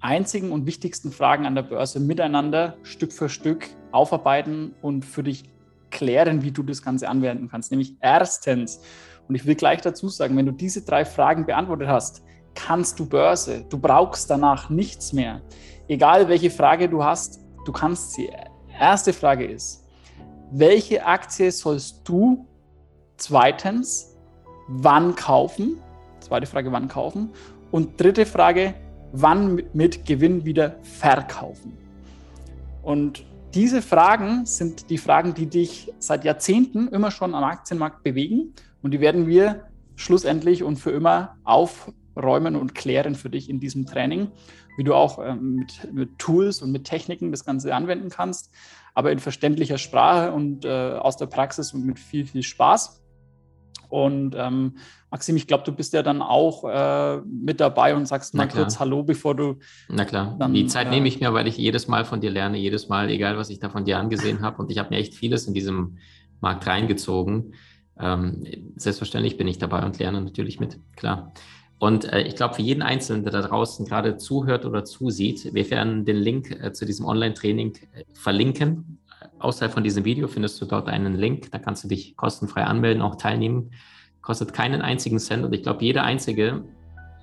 einzigen 0.00 0.52
und 0.52 0.66
wichtigsten 0.66 1.10
Fragen 1.10 1.46
an 1.46 1.54
der 1.54 1.62
Börse 1.62 2.00
miteinander 2.00 2.76
Stück 2.82 3.12
für 3.12 3.30
Stück 3.30 3.66
aufarbeiten 3.92 4.74
und 4.82 5.06
für 5.06 5.22
dich 5.22 5.44
klären, 5.90 6.42
wie 6.42 6.50
du 6.50 6.62
das 6.62 6.82
Ganze 6.82 7.08
anwenden 7.08 7.48
kannst. 7.48 7.70
Nämlich 7.70 7.96
erstens, 8.00 8.82
und 9.26 9.34
ich 9.34 9.46
will 9.46 9.54
gleich 9.54 9.80
dazu 9.80 10.10
sagen, 10.10 10.36
wenn 10.36 10.46
du 10.46 10.52
diese 10.52 10.82
drei 10.82 11.06
Fragen 11.06 11.46
beantwortet 11.46 11.88
hast, 11.88 12.22
kannst 12.56 12.98
du 12.98 13.06
Börse. 13.06 13.64
Du 13.68 13.78
brauchst 13.78 14.28
danach 14.28 14.68
nichts 14.70 15.12
mehr. 15.12 15.42
Egal 15.86 16.28
welche 16.28 16.50
Frage 16.50 16.88
du 16.88 17.04
hast, 17.04 17.38
du 17.64 17.70
kannst 17.70 18.14
sie. 18.14 18.30
Erste 18.80 19.12
Frage 19.12 19.44
ist, 19.44 19.84
welche 20.50 21.06
Aktie 21.06 21.52
sollst 21.52 22.08
du 22.08 22.46
zweitens 23.16 24.16
wann 24.68 25.14
kaufen? 25.14 25.78
Zweite 26.20 26.46
Frage, 26.46 26.72
wann 26.72 26.88
kaufen? 26.88 27.30
Und 27.70 28.00
dritte 28.00 28.26
Frage, 28.26 28.74
wann 29.12 29.62
mit 29.72 30.04
Gewinn 30.06 30.44
wieder 30.44 30.76
verkaufen? 30.82 31.76
Und 32.82 33.24
diese 33.54 33.80
Fragen 33.80 34.44
sind 34.44 34.90
die 34.90 34.98
Fragen, 34.98 35.34
die 35.34 35.46
dich 35.46 35.92
seit 35.98 36.24
Jahrzehnten 36.24 36.88
immer 36.88 37.10
schon 37.10 37.34
am 37.34 37.44
Aktienmarkt 37.44 38.02
bewegen. 38.02 38.54
Und 38.82 38.90
die 38.90 39.00
werden 39.00 39.26
wir 39.26 39.66
schlussendlich 39.94 40.62
und 40.62 40.76
für 40.76 40.90
immer 40.90 41.36
auf 41.44 41.92
räumen 42.16 42.56
und 42.56 42.74
klären 42.74 43.14
für 43.14 43.30
dich 43.30 43.50
in 43.50 43.60
diesem 43.60 43.86
Training, 43.86 44.28
wie 44.76 44.84
du 44.84 44.94
auch 44.94 45.18
ähm, 45.24 45.56
mit, 45.56 45.92
mit, 45.92 46.18
Tools 46.18 46.62
und 46.62 46.72
mit 46.72 46.84
Techniken 46.84 47.30
das 47.30 47.44
Ganze 47.44 47.74
anwenden 47.74 48.08
kannst, 48.08 48.50
aber 48.94 49.12
in 49.12 49.18
verständlicher 49.18 49.78
Sprache 49.78 50.32
und 50.32 50.64
äh, 50.64 50.68
aus 50.68 51.16
der 51.16 51.26
Praxis 51.26 51.72
und 51.72 51.84
mit 51.84 51.98
viel, 51.98 52.26
viel 52.26 52.42
Spaß. 52.42 53.02
Und 53.88 54.34
ähm, 54.36 54.76
Maxim, 55.10 55.36
ich 55.36 55.46
glaube, 55.46 55.64
du 55.64 55.72
bist 55.72 55.92
ja 55.92 56.02
dann 56.02 56.20
auch 56.20 56.64
äh, 56.64 57.20
mit 57.24 57.60
dabei 57.60 57.94
und 57.94 58.06
sagst 58.06 58.34
mal 58.34 58.48
kurz 58.48 58.80
Hallo, 58.80 59.02
bevor 59.04 59.36
du. 59.36 59.58
Na 59.88 60.04
klar, 60.04 60.34
dann, 60.38 60.52
die 60.52 60.66
Zeit 60.66 60.88
äh, 60.88 60.90
nehme 60.90 61.06
ich 61.06 61.20
mir, 61.20 61.32
weil 61.32 61.46
ich 61.46 61.56
jedes 61.56 61.86
Mal 61.86 62.04
von 62.04 62.20
dir 62.20 62.30
lerne, 62.30 62.58
jedes 62.58 62.88
Mal, 62.88 63.08
egal 63.10 63.36
was 63.38 63.48
ich 63.48 63.60
da 63.60 63.70
von 63.70 63.84
dir 63.84 63.98
angesehen 63.98 64.40
habe. 64.40 64.60
Und 64.60 64.70
ich 64.70 64.78
habe 64.78 64.90
mir 64.90 64.96
echt 64.96 65.14
vieles 65.14 65.46
in 65.46 65.54
diesem 65.54 65.98
Markt 66.40 66.66
reingezogen. 66.66 67.54
ähm, 67.98 68.44
selbstverständlich 68.76 69.36
bin 69.36 69.46
ich 69.46 69.58
dabei 69.58 69.84
und 69.84 69.98
lerne 69.98 70.20
natürlich 70.20 70.58
mit, 70.60 70.78
klar. 70.96 71.32
Und 71.78 72.10
äh, 72.12 72.22
ich 72.22 72.36
glaube, 72.36 72.54
für 72.54 72.62
jeden 72.62 72.82
Einzelnen, 72.82 73.22
der 73.22 73.32
da 73.32 73.42
draußen 73.42 73.86
gerade 73.86 74.16
zuhört 74.16 74.64
oder 74.64 74.84
zusieht, 74.84 75.52
wir 75.52 75.70
werden 75.70 76.04
den 76.04 76.16
Link 76.16 76.50
äh, 76.62 76.72
zu 76.72 76.86
diesem 76.86 77.04
Online-Training 77.04 77.74
äh, 77.92 78.04
verlinken. 78.14 78.98
Außerhalb 79.38 79.72
von 79.72 79.84
diesem 79.84 80.04
Video 80.04 80.28
findest 80.28 80.60
du 80.60 80.64
dort 80.64 80.88
einen 80.88 81.14
Link, 81.14 81.50
da 81.50 81.58
kannst 81.58 81.84
du 81.84 81.88
dich 81.88 82.16
kostenfrei 82.16 82.64
anmelden, 82.64 83.02
auch 83.02 83.16
teilnehmen. 83.16 83.72
Kostet 84.22 84.54
keinen 84.54 84.80
einzigen 84.80 85.18
Cent 85.18 85.44
und 85.44 85.52
ich 85.54 85.62
glaube, 85.62 85.84
jeder 85.84 86.02
Einzige 86.04 86.64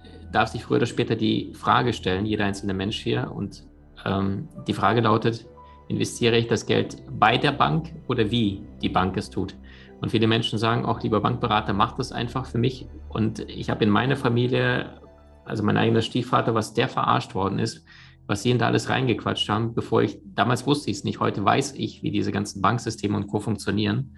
äh, 0.03 0.31
darf 0.31 0.49
sich 0.49 0.63
früher 0.63 0.77
oder 0.77 0.85
später 0.85 1.15
die 1.15 1.53
Frage 1.55 1.91
stellen, 1.91 2.25
jeder 2.25 2.45
einzelne 2.45 2.75
Mensch 2.75 2.99
hier. 2.99 3.31
Und 3.33 3.63
ähm, 4.05 4.47
die 4.67 4.73
Frage 4.73 5.01
lautet, 5.01 5.47
investiere 5.87 6.37
ich 6.37 6.47
das 6.47 6.67
Geld 6.67 6.97
bei 7.17 7.37
der 7.37 7.51
Bank 7.53 7.91
oder 8.07 8.29
wie 8.29 8.61
die 8.83 8.89
Bank 8.89 9.17
es 9.17 9.31
tut? 9.31 9.55
Und 10.03 10.09
viele 10.09 10.27
Menschen 10.27 10.59
sagen 10.59 10.83
auch, 10.83 11.01
lieber 11.01 11.21
Bankberater, 11.21 11.71
mach 11.71 11.95
das 11.95 12.11
einfach 12.11 12.45
für 12.45 12.57
mich. 12.57 12.89
Und 13.07 13.39
ich 13.49 13.69
habe 13.69 13.85
in 13.85 13.89
meiner 13.89 14.17
Familie, 14.17 14.99
also 15.45 15.63
mein 15.63 15.77
eigener 15.77 16.01
Stiefvater, 16.01 16.53
was 16.53 16.73
der 16.73 16.89
verarscht 16.89 17.35
worden 17.35 17.57
ist, 17.57 17.85
was 18.27 18.43
sie 18.43 18.51
in 18.51 18.59
da 18.59 18.65
alles 18.65 18.89
reingequatscht 18.89 19.47
haben, 19.47 19.73
bevor 19.73 20.01
ich, 20.01 20.19
damals 20.35 20.67
wusste 20.67 20.91
ich 20.91 20.97
es 20.97 21.03
nicht, 21.05 21.21
heute 21.21 21.45
weiß 21.45 21.75
ich, 21.75 22.03
wie 22.03 22.11
diese 22.11 22.33
ganzen 22.33 22.61
Banksysteme 22.61 23.15
und 23.15 23.27
Co. 23.27 23.39
funktionieren. 23.39 24.17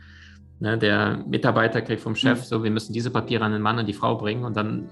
Ne, 0.59 0.75
der 0.75 1.23
Mitarbeiter 1.27 1.83
kriegt 1.83 2.01
vom 2.01 2.15
Chef 2.15 2.39
mhm. 2.39 2.45
so, 2.45 2.63
wir 2.63 2.71
müssen 2.71 2.91
diese 2.91 3.11
Papiere 3.11 3.45
an 3.45 3.51
den 3.51 3.61
Mann 3.61 3.77
und 3.77 3.85
die 3.85 3.93
Frau 3.93 4.17
bringen 4.17 4.43
und 4.43 4.57
dann 4.57 4.89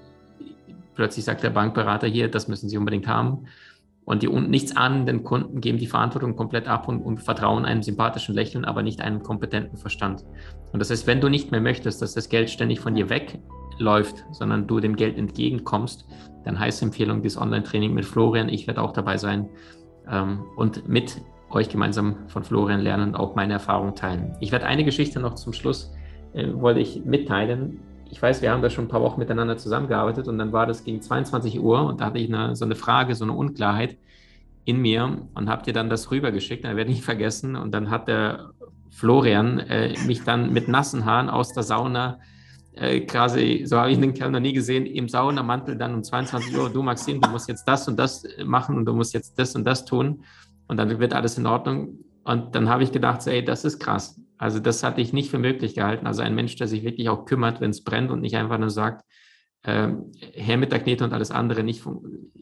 plötzlich 0.94 1.24
sagt 1.24 1.42
der 1.42 1.50
Bankberater 1.50 2.06
hier, 2.06 2.30
das 2.30 2.46
müssen 2.46 2.68
Sie 2.68 2.78
unbedingt 2.78 3.08
haben. 3.08 3.46
Und 4.04 4.22
die 4.22 4.28
nichts 4.28 4.76
ahnenden 4.76 5.24
Kunden 5.24 5.60
geben 5.60 5.78
die 5.78 5.86
Verantwortung 5.86 6.36
komplett 6.36 6.68
ab 6.68 6.88
und, 6.88 7.00
und, 7.00 7.18
vertrauen 7.22 7.64
einem 7.64 7.82
sympathischen 7.82 8.34
Lächeln, 8.34 8.64
aber 8.64 8.82
nicht 8.82 9.00
einem 9.00 9.22
kompetenten 9.22 9.78
Verstand. 9.78 10.24
Und 10.72 10.80
das 10.80 10.90
heißt, 10.90 11.06
wenn 11.06 11.20
du 11.20 11.28
nicht 11.28 11.50
mehr 11.50 11.60
möchtest, 11.60 12.02
dass 12.02 12.12
das 12.12 12.28
Geld 12.28 12.50
ständig 12.50 12.80
von 12.80 12.94
dir 12.94 13.08
wegläuft, 13.08 14.24
sondern 14.32 14.66
du 14.66 14.80
dem 14.80 14.96
Geld 14.96 15.16
entgegenkommst, 15.16 16.06
dann 16.44 16.58
heißt 16.58 16.82
Empfehlung 16.82 17.22
dieses 17.22 17.40
Online-Training 17.40 17.94
mit 17.94 18.04
Florian. 18.04 18.50
Ich 18.50 18.66
werde 18.66 18.82
auch 18.82 18.92
dabei 18.92 19.16
sein 19.16 19.48
ähm, 20.10 20.44
und 20.56 20.86
mit 20.86 21.22
euch 21.48 21.70
gemeinsam 21.70 22.16
von 22.28 22.44
Florian 22.44 22.80
lernen 22.80 23.10
und 23.10 23.14
auch 23.14 23.34
meine 23.34 23.54
Erfahrungen 23.54 23.94
teilen. 23.94 24.36
Ich 24.40 24.52
werde 24.52 24.66
eine 24.66 24.84
Geschichte 24.84 25.18
noch 25.20 25.34
zum 25.34 25.54
Schluss, 25.54 25.94
äh, 26.34 26.52
wollte 26.52 26.80
ich 26.80 27.04
mitteilen 27.04 27.80
ich 28.14 28.22
weiß, 28.22 28.42
wir 28.42 28.52
haben 28.52 28.62
da 28.62 28.70
schon 28.70 28.84
ein 28.84 28.88
paar 28.88 29.00
Wochen 29.00 29.18
miteinander 29.18 29.56
zusammengearbeitet 29.56 30.28
und 30.28 30.38
dann 30.38 30.52
war 30.52 30.66
das 30.66 30.84
gegen 30.84 31.02
22 31.02 31.58
Uhr 31.58 31.84
und 31.84 32.00
da 32.00 32.06
hatte 32.06 32.18
ich 32.18 32.32
eine, 32.32 32.54
so 32.54 32.64
eine 32.64 32.76
Frage, 32.76 33.16
so 33.16 33.24
eine 33.24 33.32
Unklarheit 33.32 33.98
in 34.64 34.80
mir 34.80 35.18
und 35.34 35.48
habe 35.48 35.64
dir 35.64 35.72
dann 35.72 35.90
das 35.90 36.12
rübergeschickt, 36.12 36.64
da 36.64 36.76
werde 36.76 36.90
ich 36.90 36.98
nicht 36.98 37.04
vergessen 37.04 37.56
und 37.56 37.72
dann 37.72 37.90
hat 37.90 38.06
der 38.06 38.50
Florian 38.90 39.58
äh, 39.58 39.96
mich 40.06 40.22
dann 40.22 40.52
mit 40.52 40.68
nassen 40.68 41.04
Haaren 41.04 41.28
aus 41.28 41.54
der 41.54 41.64
Sauna 41.64 42.20
äh, 42.74 43.00
quasi, 43.00 43.64
so 43.66 43.78
habe 43.78 43.90
ich 43.90 43.98
den 43.98 44.14
Kerl 44.14 44.30
noch 44.30 44.38
nie 44.38 44.52
gesehen, 44.52 44.86
im 44.86 45.08
Saunamantel 45.08 45.76
dann 45.76 45.92
um 45.92 46.04
22 46.04 46.56
Uhr, 46.56 46.70
du 46.70 46.84
Maxim, 46.84 47.20
du 47.20 47.28
musst 47.30 47.48
jetzt 47.48 47.64
das 47.64 47.88
und 47.88 47.98
das 47.98 48.24
machen 48.44 48.76
und 48.76 48.84
du 48.84 48.94
musst 48.94 49.12
jetzt 49.12 49.36
das 49.40 49.56
und 49.56 49.64
das 49.64 49.84
tun 49.84 50.22
und 50.68 50.76
dann 50.76 51.00
wird 51.00 51.14
alles 51.14 51.36
in 51.36 51.46
Ordnung. 51.46 51.98
Und 52.22 52.54
dann 52.54 52.68
habe 52.68 52.84
ich 52.84 52.92
gedacht, 52.92 53.26
ey, 53.26 53.44
das 53.44 53.64
ist 53.64 53.80
krass. 53.80 54.18
Also 54.44 54.60
das 54.60 54.82
hatte 54.82 55.00
ich 55.00 55.14
nicht 55.14 55.30
für 55.30 55.38
möglich 55.38 55.74
gehalten. 55.74 56.06
Also 56.06 56.20
ein 56.20 56.34
Mensch, 56.34 56.54
der 56.56 56.68
sich 56.68 56.84
wirklich 56.84 57.08
auch 57.08 57.24
kümmert, 57.24 57.62
wenn 57.62 57.70
es 57.70 57.82
brennt 57.82 58.10
und 58.10 58.20
nicht 58.20 58.36
einfach 58.36 58.58
nur 58.58 58.68
sagt, 58.68 59.02
äh, 59.62 59.88
her 60.34 60.58
mit 60.58 60.70
der 60.70 60.80
Knete 60.80 61.02
und 61.02 61.14
alles 61.14 61.30
andere 61.30 61.62
nicht 61.64 61.82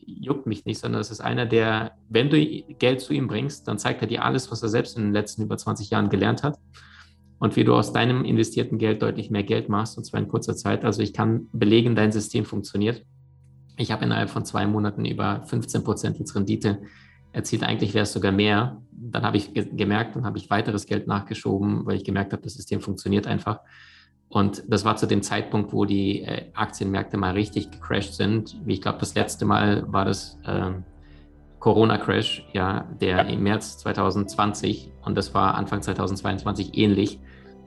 juckt 0.04 0.48
mich 0.48 0.64
nicht, 0.64 0.80
sondern 0.80 1.00
es 1.00 1.12
ist 1.12 1.20
einer, 1.20 1.46
der, 1.46 1.92
wenn 2.08 2.28
du 2.28 2.44
Geld 2.80 3.02
zu 3.02 3.12
ihm 3.12 3.28
bringst, 3.28 3.68
dann 3.68 3.78
zeigt 3.78 4.02
er 4.02 4.08
dir 4.08 4.24
alles, 4.24 4.50
was 4.50 4.64
er 4.64 4.68
selbst 4.68 4.96
in 4.96 5.04
den 5.04 5.12
letzten 5.12 5.42
über 5.42 5.56
20 5.56 5.90
Jahren 5.90 6.08
gelernt 6.08 6.42
hat 6.42 6.58
und 7.38 7.54
wie 7.54 7.62
du 7.62 7.72
aus 7.72 7.92
deinem 7.92 8.24
investierten 8.24 8.78
Geld 8.78 9.00
deutlich 9.00 9.30
mehr 9.30 9.44
Geld 9.44 9.68
machst, 9.68 9.96
und 9.96 10.02
zwar 10.02 10.18
in 10.18 10.26
kurzer 10.26 10.56
Zeit. 10.56 10.84
Also 10.84 11.02
ich 11.02 11.12
kann 11.12 11.46
belegen, 11.52 11.94
dein 11.94 12.10
System 12.10 12.44
funktioniert. 12.44 13.06
Ich 13.76 13.92
habe 13.92 14.04
innerhalb 14.04 14.28
von 14.28 14.44
zwei 14.44 14.66
Monaten 14.66 15.04
über 15.04 15.44
15 15.44 15.84
Prozent 15.84 16.18
jetzt 16.18 16.34
Rendite 16.34 16.80
erzielt. 17.32 17.62
Eigentlich 17.62 17.94
wäre 17.94 18.04
es 18.04 18.12
sogar 18.12 18.32
mehr. 18.32 18.80
Dann 18.90 19.24
habe 19.24 19.36
ich 19.36 19.52
ge 19.52 19.68
gemerkt 19.72 20.16
und 20.16 20.24
habe 20.24 20.38
ich 20.38 20.50
weiteres 20.50 20.86
Geld 20.86 21.06
nachgeschoben, 21.06 21.86
weil 21.86 21.96
ich 21.96 22.04
gemerkt 22.04 22.32
habe, 22.32 22.42
das 22.42 22.54
System 22.54 22.80
funktioniert 22.80 23.26
einfach. 23.26 23.60
Und 24.28 24.64
das 24.66 24.84
war 24.84 24.96
zu 24.96 25.06
dem 25.06 25.22
Zeitpunkt, 25.22 25.72
wo 25.72 25.84
die 25.84 26.22
äh, 26.22 26.50
Aktienmärkte 26.54 27.18
mal 27.18 27.32
richtig 27.32 27.70
gecrashed 27.70 28.14
sind. 28.14 28.56
Wie 28.64 28.74
ich 28.74 28.80
glaube, 28.80 28.98
das 28.98 29.14
letzte 29.14 29.44
Mal 29.44 29.84
war 29.92 30.06
das 30.06 30.38
äh, 30.46 30.70
Corona-Crash, 31.58 32.46
ja, 32.52 32.88
der 33.00 33.26
im 33.26 33.42
März 33.42 33.78
2020 33.78 34.90
und 35.04 35.16
das 35.16 35.34
war 35.34 35.54
Anfang 35.54 35.82
2022 35.82 36.76
ähnlich. 36.76 37.20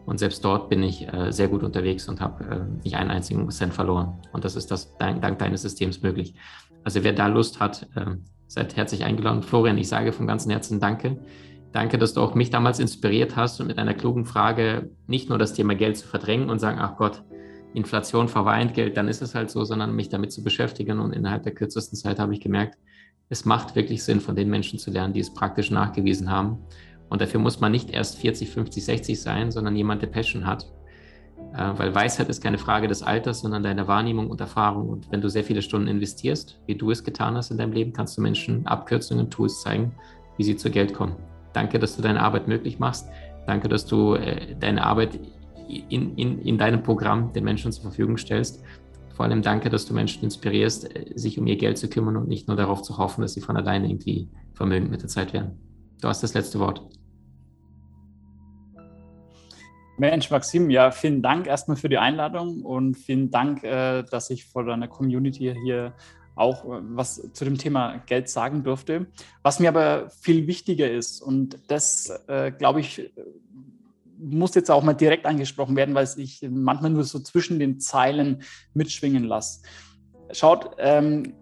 Und 0.05 0.19
selbst 0.19 0.43
dort 0.43 0.69
bin 0.69 0.83
ich 0.83 1.07
äh, 1.11 1.31
sehr 1.31 1.47
gut 1.47 1.63
unterwegs 1.63 2.09
und 2.09 2.19
habe 2.19 2.43
äh, 2.43 2.83
nicht 2.83 2.95
einen 2.95 3.09
einzigen 3.09 3.49
Cent 3.51 3.73
verloren. 3.73 4.19
Und 4.33 4.43
das 4.43 4.55
ist 4.55 4.69
das 4.69 4.95
dank, 4.97 5.21
dank 5.21 5.39
deines 5.39 5.61
Systems 5.61 6.01
möglich. 6.01 6.35
Also 6.83 7.03
wer 7.03 7.13
da 7.13 7.27
Lust 7.27 7.59
hat, 7.59 7.87
äh, 7.95 8.15
seid 8.47 8.75
herzlich 8.75 9.03
eingeladen. 9.03 9.43
Florian, 9.43 9.77
ich 9.77 9.87
sage 9.87 10.11
von 10.11 10.27
ganzem 10.27 10.51
Herzen 10.51 10.79
Danke. 10.79 11.19
Danke, 11.71 11.97
dass 11.97 12.13
du 12.13 12.21
auch 12.21 12.35
mich 12.35 12.49
damals 12.49 12.79
inspiriert 12.79 13.35
hast 13.35 13.59
und 13.59 13.67
mit 13.67 13.77
einer 13.77 13.93
klugen 13.93 14.25
Frage 14.25 14.89
nicht 15.07 15.29
nur 15.29 15.37
das 15.37 15.53
Thema 15.53 15.75
Geld 15.75 15.97
zu 15.97 16.07
verdrängen 16.07 16.49
und 16.49 16.59
sagen, 16.59 16.79
ach 16.79 16.95
Gott, 16.95 17.23
Inflation 17.73 18.29
verweint 18.29 18.73
Geld, 18.73 18.95
dann 18.95 19.09
ist 19.09 19.21
es 19.21 19.35
halt 19.35 19.51
so, 19.51 19.65
sondern 19.65 19.95
mich 19.95 20.07
damit 20.07 20.31
zu 20.31 20.43
beschäftigen. 20.43 20.99
Und 20.99 21.11
innerhalb 21.11 21.43
der 21.43 21.53
kürzesten 21.53 21.97
Zeit 21.97 22.19
habe 22.19 22.33
ich 22.33 22.39
gemerkt, 22.39 22.77
es 23.27 23.43
macht 23.43 23.75
wirklich 23.75 24.03
Sinn, 24.03 24.21
von 24.21 24.35
den 24.35 24.49
Menschen 24.49 24.79
zu 24.79 24.91
lernen, 24.91 25.13
die 25.13 25.19
es 25.19 25.33
praktisch 25.33 25.71
nachgewiesen 25.71 26.29
haben. 26.29 26.59
Und 27.09 27.21
dafür 27.21 27.39
muss 27.39 27.59
man 27.59 27.71
nicht 27.71 27.89
erst 27.89 28.17
40, 28.17 28.49
50, 28.49 28.85
60 28.85 29.21
sein, 29.21 29.51
sondern 29.51 29.75
jemand, 29.75 30.01
der 30.01 30.07
Passion 30.07 30.45
hat 30.45 30.71
weil 31.57 31.95
Weisheit 31.95 32.27
ist 32.29 32.43
keine 32.43 32.57
Frage 32.57 32.87
des 32.87 33.01
Alters, 33.01 33.41
sondern 33.41 33.63
deiner 33.63 33.87
Wahrnehmung 33.87 34.29
und 34.29 34.41
Erfahrung. 34.41 34.89
Und 34.89 35.11
wenn 35.11 35.21
du 35.21 35.29
sehr 35.29 35.43
viele 35.43 35.61
Stunden 35.61 35.87
investierst, 35.87 36.59
wie 36.65 36.75
du 36.75 36.91
es 36.91 37.03
getan 37.03 37.35
hast 37.35 37.51
in 37.51 37.57
deinem 37.57 37.71
Leben, 37.71 37.93
kannst 37.93 38.17
du 38.17 38.21
Menschen 38.21 38.65
Abkürzungen, 38.67 39.29
Tools 39.29 39.61
zeigen, 39.61 39.93
wie 40.37 40.43
sie 40.43 40.57
zu 40.57 40.69
Geld 40.69 40.93
kommen. 40.93 41.15
Danke, 41.53 41.79
dass 41.79 41.95
du 41.95 42.01
deine 42.01 42.21
Arbeit 42.21 42.47
möglich 42.47 42.79
machst. 42.79 43.07
Danke, 43.47 43.69
dass 43.69 43.85
du 43.85 44.15
äh, 44.15 44.55
deine 44.59 44.83
Arbeit 44.83 45.19
in, 45.67 46.15
in, 46.15 46.39
in 46.39 46.57
deinem 46.57 46.83
Programm 46.83 47.31
den 47.31 47.43
Menschen 47.43 47.71
zur 47.71 47.83
Verfügung 47.83 48.17
stellst. 48.17 48.61
Vor 49.13 49.25
allem 49.25 49.41
danke, 49.41 49.69
dass 49.69 49.85
du 49.85 49.93
Menschen 49.93 50.23
inspirierst, 50.23 50.93
äh, 50.93 51.13
sich 51.15 51.39
um 51.39 51.47
ihr 51.47 51.55
Geld 51.55 51.77
zu 51.77 51.87
kümmern 51.89 52.17
und 52.17 52.27
nicht 52.27 52.47
nur 52.49 52.57
darauf 52.57 52.81
zu 52.81 52.97
hoffen, 52.97 53.21
dass 53.21 53.33
sie 53.33 53.41
von 53.41 53.55
alleine 53.55 53.87
irgendwie 53.87 54.29
vermögend 54.53 54.91
mit 54.91 55.01
der 55.01 55.09
Zeit 55.09 55.31
werden. 55.31 55.57
Du 56.01 56.09
hast 56.09 56.21
das 56.21 56.33
letzte 56.33 56.59
Wort. 56.59 56.81
Mensch, 59.97 60.29
Maxim, 60.29 60.69
ja, 60.69 60.91
vielen 60.91 61.21
Dank 61.21 61.47
erstmal 61.47 61.77
für 61.77 61.89
die 61.89 61.97
Einladung 61.97 62.63
und 62.63 62.95
vielen 62.95 63.31
Dank, 63.31 63.63
äh, 63.63 64.03
dass 64.03 64.29
ich 64.29 64.45
vor 64.45 64.65
deiner 64.65 64.87
Community 64.87 65.55
hier 65.63 65.93
auch 66.35 66.65
äh, 66.65 66.79
was 66.81 67.31
zu 67.31 67.45
dem 67.45 67.57
Thema 67.57 68.03
Geld 68.05 68.29
sagen 68.29 68.63
durfte. 68.63 69.07
Was 69.41 69.59
mir 69.59 69.69
aber 69.69 70.09
viel 70.09 70.47
wichtiger 70.47 70.89
ist, 70.91 71.21
und 71.21 71.59
das, 71.67 72.09
äh, 72.27 72.51
glaube 72.51 72.81
ich, 72.81 73.09
muss 74.17 74.55
jetzt 74.55 74.71
auch 74.71 74.83
mal 74.83 74.93
direkt 74.93 75.25
angesprochen 75.25 75.75
werden, 75.75 75.95
weil 75.95 76.07
ich 76.17 76.45
manchmal 76.49 76.91
nur 76.91 77.03
so 77.03 77.19
zwischen 77.19 77.59
den 77.59 77.79
Zeilen 77.79 78.43
mitschwingen 78.73 79.23
lasse. 79.23 79.61
Schaut, 80.31 80.71
ähm, 80.77 81.33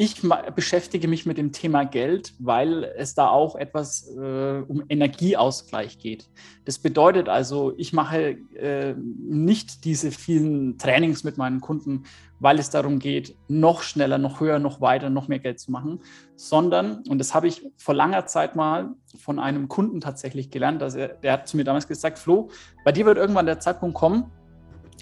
ich 0.00 0.22
beschäftige 0.54 1.08
mich 1.08 1.26
mit 1.26 1.38
dem 1.38 1.50
Thema 1.50 1.84
Geld, 1.84 2.32
weil 2.38 2.84
es 2.96 3.14
da 3.16 3.28
auch 3.28 3.56
etwas 3.56 4.08
äh, 4.16 4.62
um 4.68 4.84
Energieausgleich 4.88 5.98
geht. 5.98 6.30
Das 6.64 6.78
bedeutet 6.78 7.28
also, 7.28 7.74
ich 7.76 7.92
mache 7.92 8.38
äh, 8.54 8.94
nicht 8.94 9.84
diese 9.84 10.12
vielen 10.12 10.78
Trainings 10.78 11.24
mit 11.24 11.36
meinen 11.36 11.60
Kunden, 11.60 12.04
weil 12.38 12.60
es 12.60 12.70
darum 12.70 13.00
geht, 13.00 13.34
noch 13.48 13.82
schneller, 13.82 14.18
noch 14.18 14.38
höher, 14.38 14.60
noch 14.60 14.80
weiter, 14.80 15.10
noch 15.10 15.26
mehr 15.26 15.40
Geld 15.40 15.58
zu 15.58 15.72
machen, 15.72 15.98
sondern, 16.36 17.02
und 17.08 17.18
das 17.18 17.34
habe 17.34 17.48
ich 17.48 17.68
vor 17.76 17.94
langer 17.94 18.26
Zeit 18.26 18.54
mal 18.54 18.90
von 19.18 19.40
einem 19.40 19.66
Kunden 19.66 20.00
tatsächlich 20.00 20.52
gelernt, 20.52 20.80
dass 20.80 20.94
er, 20.94 21.08
der 21.08 21.32
hat 21.32 21.48
zu 21.48 21.56
mir 21.56 21.64
damals 21.64 21.88
gesagt, 21.88 22.20
Flo, 22.20 22.50
bei 22.84 22.92
dir 22.92 23.04
wird 23.04 23.18
irgendwann 23.18 23.46
der 23.46 23.58
Zeitpunkt 23.58 23.96
kommen, 23.96 24.30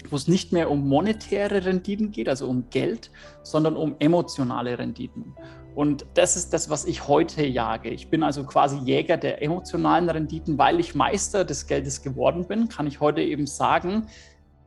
wo 0.09 0.15
es 0.15 0.27
nicht 0.27 0.53
mehr 0.53 0.69
um 0.69 0.87
monetäre 0.87 1.65
Renditen 1.65 2.11
geht, 2.11 2.29
also 2.29 2.47
um 2.47 2.69
Geld, 2.69 3.11
sondern 3.43 3.75
um 3.75 3.95
emotionale 3.99 4.77
Renditen. 4.77 5.33
Und 5.75 6.05
das 6.15 6.35
ist 6.35 6.53
das, 6.53 6.69
was 6.69 6.85
ich 6.85 7.07
heute 7.07 7.45
jage. 7.45 7.89
Ich 7.89 8.09
bin 8.09 8.23
also 8.23 8.43
quasi 8.45 8.77
Jäger 8.77 9.17
der 9.17 9.43
emotionalen 9.43 10.09
Renditen, 10.09 10.57
weil 10.57 10.79
ich 10.79 10.95
Meister 10.95 11.45
des 11.45 11.67
Geldes 11.67 12.01
geworden 12.01 12.47
bin, 12.47 12.67
kann 12.67 12.87
ich 12.87 12.99
heute 12.99 13.21
eben 13.21 13.45
sagen, 13.45 14.07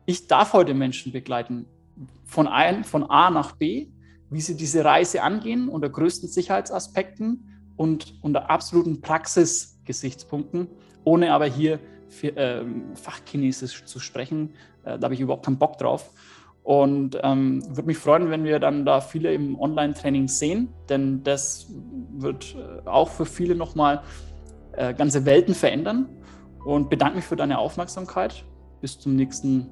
ich 0.05 0.27
darf 0.27 0.53
heute 0.53 0.73
Menschen 0.73 1.11
begleiten 1.11 1.65
von, 2.23 2.47
ein, 2.47 2.83
von 2.83 3.03
A 3.09 3.29
nach 3.29 3.53
B, 3.53 3.87
wie 4.29 4.41
sie 4.41 4.55
diese 4.55 4.85
Reise 4.85 5.21
angehen, 5.21 5.67
unter 5.67 5.89
größten 5.89 6.29
Sicherheitsaspekten 6.29 7.73
und 7.75 8.17
unter 8.21 8.49
absoluten 8.49 9.01
Praxisgesichtspunkten, 9.81 10.67
ohne 11.03 11.33
aber 11.33 11.45
hier 11.45 11.79
für, 12.07 12.35
äh, 12.35 12.63
Fachchinesisch 12.95 13.85
zu 13.85 13.99
sprechen, 13.99 14.53
äh, 14.83 14.97
da 14.97 15.05
habe 15.05 15.13
ich 15.13 15.19
überhaupt 15.19 15.45
keinen 15.45 15.57
Bock 15.57 15.77
drauf. 15.77 16.11
Und 16.63 17.17
ähm, 17.23 17.63
würde 17.69 17.87
mich 17.87 17.97
freuen, 17.97 18.29
wenn 18.29 18.43
wir 18.43 18.59
dann 18.59 18.85
da 18.85 19.01
viele 19.01 19.33
im 19.33 19.59
Online-Training 19.59 20.27
sehen, 20.27 20.69
denn 20.89 21.23
das 21.23 21.67
wird 22.17 22.55
äh, 22.55 22.87
auch 22.87 23.09
für 23.09 23.25
viele 23.25 23.55
nochmal 23.55 24.03
äh, 24.73 24.93
ganze 24.93 25.25
Welten 25.25 25.55
verändern. 25.55 26.07
Und 26.63 26.91
bedanke 26.91 27.15
mich 27.15 27.25
für 27.25 27.35
deine 27.35 27.57
Aufmerksamkeit. 27.57 28.45
Bis 28.81 28.99
zum 28.99 29.15
nächsten 29.15 29.67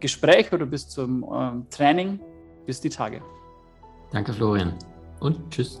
Gespräch 0.00 0.52
oder 0.52 0.66
bis 0.66 0.88
zum 0.88 1.24
ähm, 1.32 1.66
Training. 1.70 2.18
Bis 2.66 2.80
die 2.80 2.88
Tage. 2.88 3.22
Danke, 4.10 4.32
Florian. 4.32 4.74
Und 5.20 5.50
tschüss. 5.50 5.80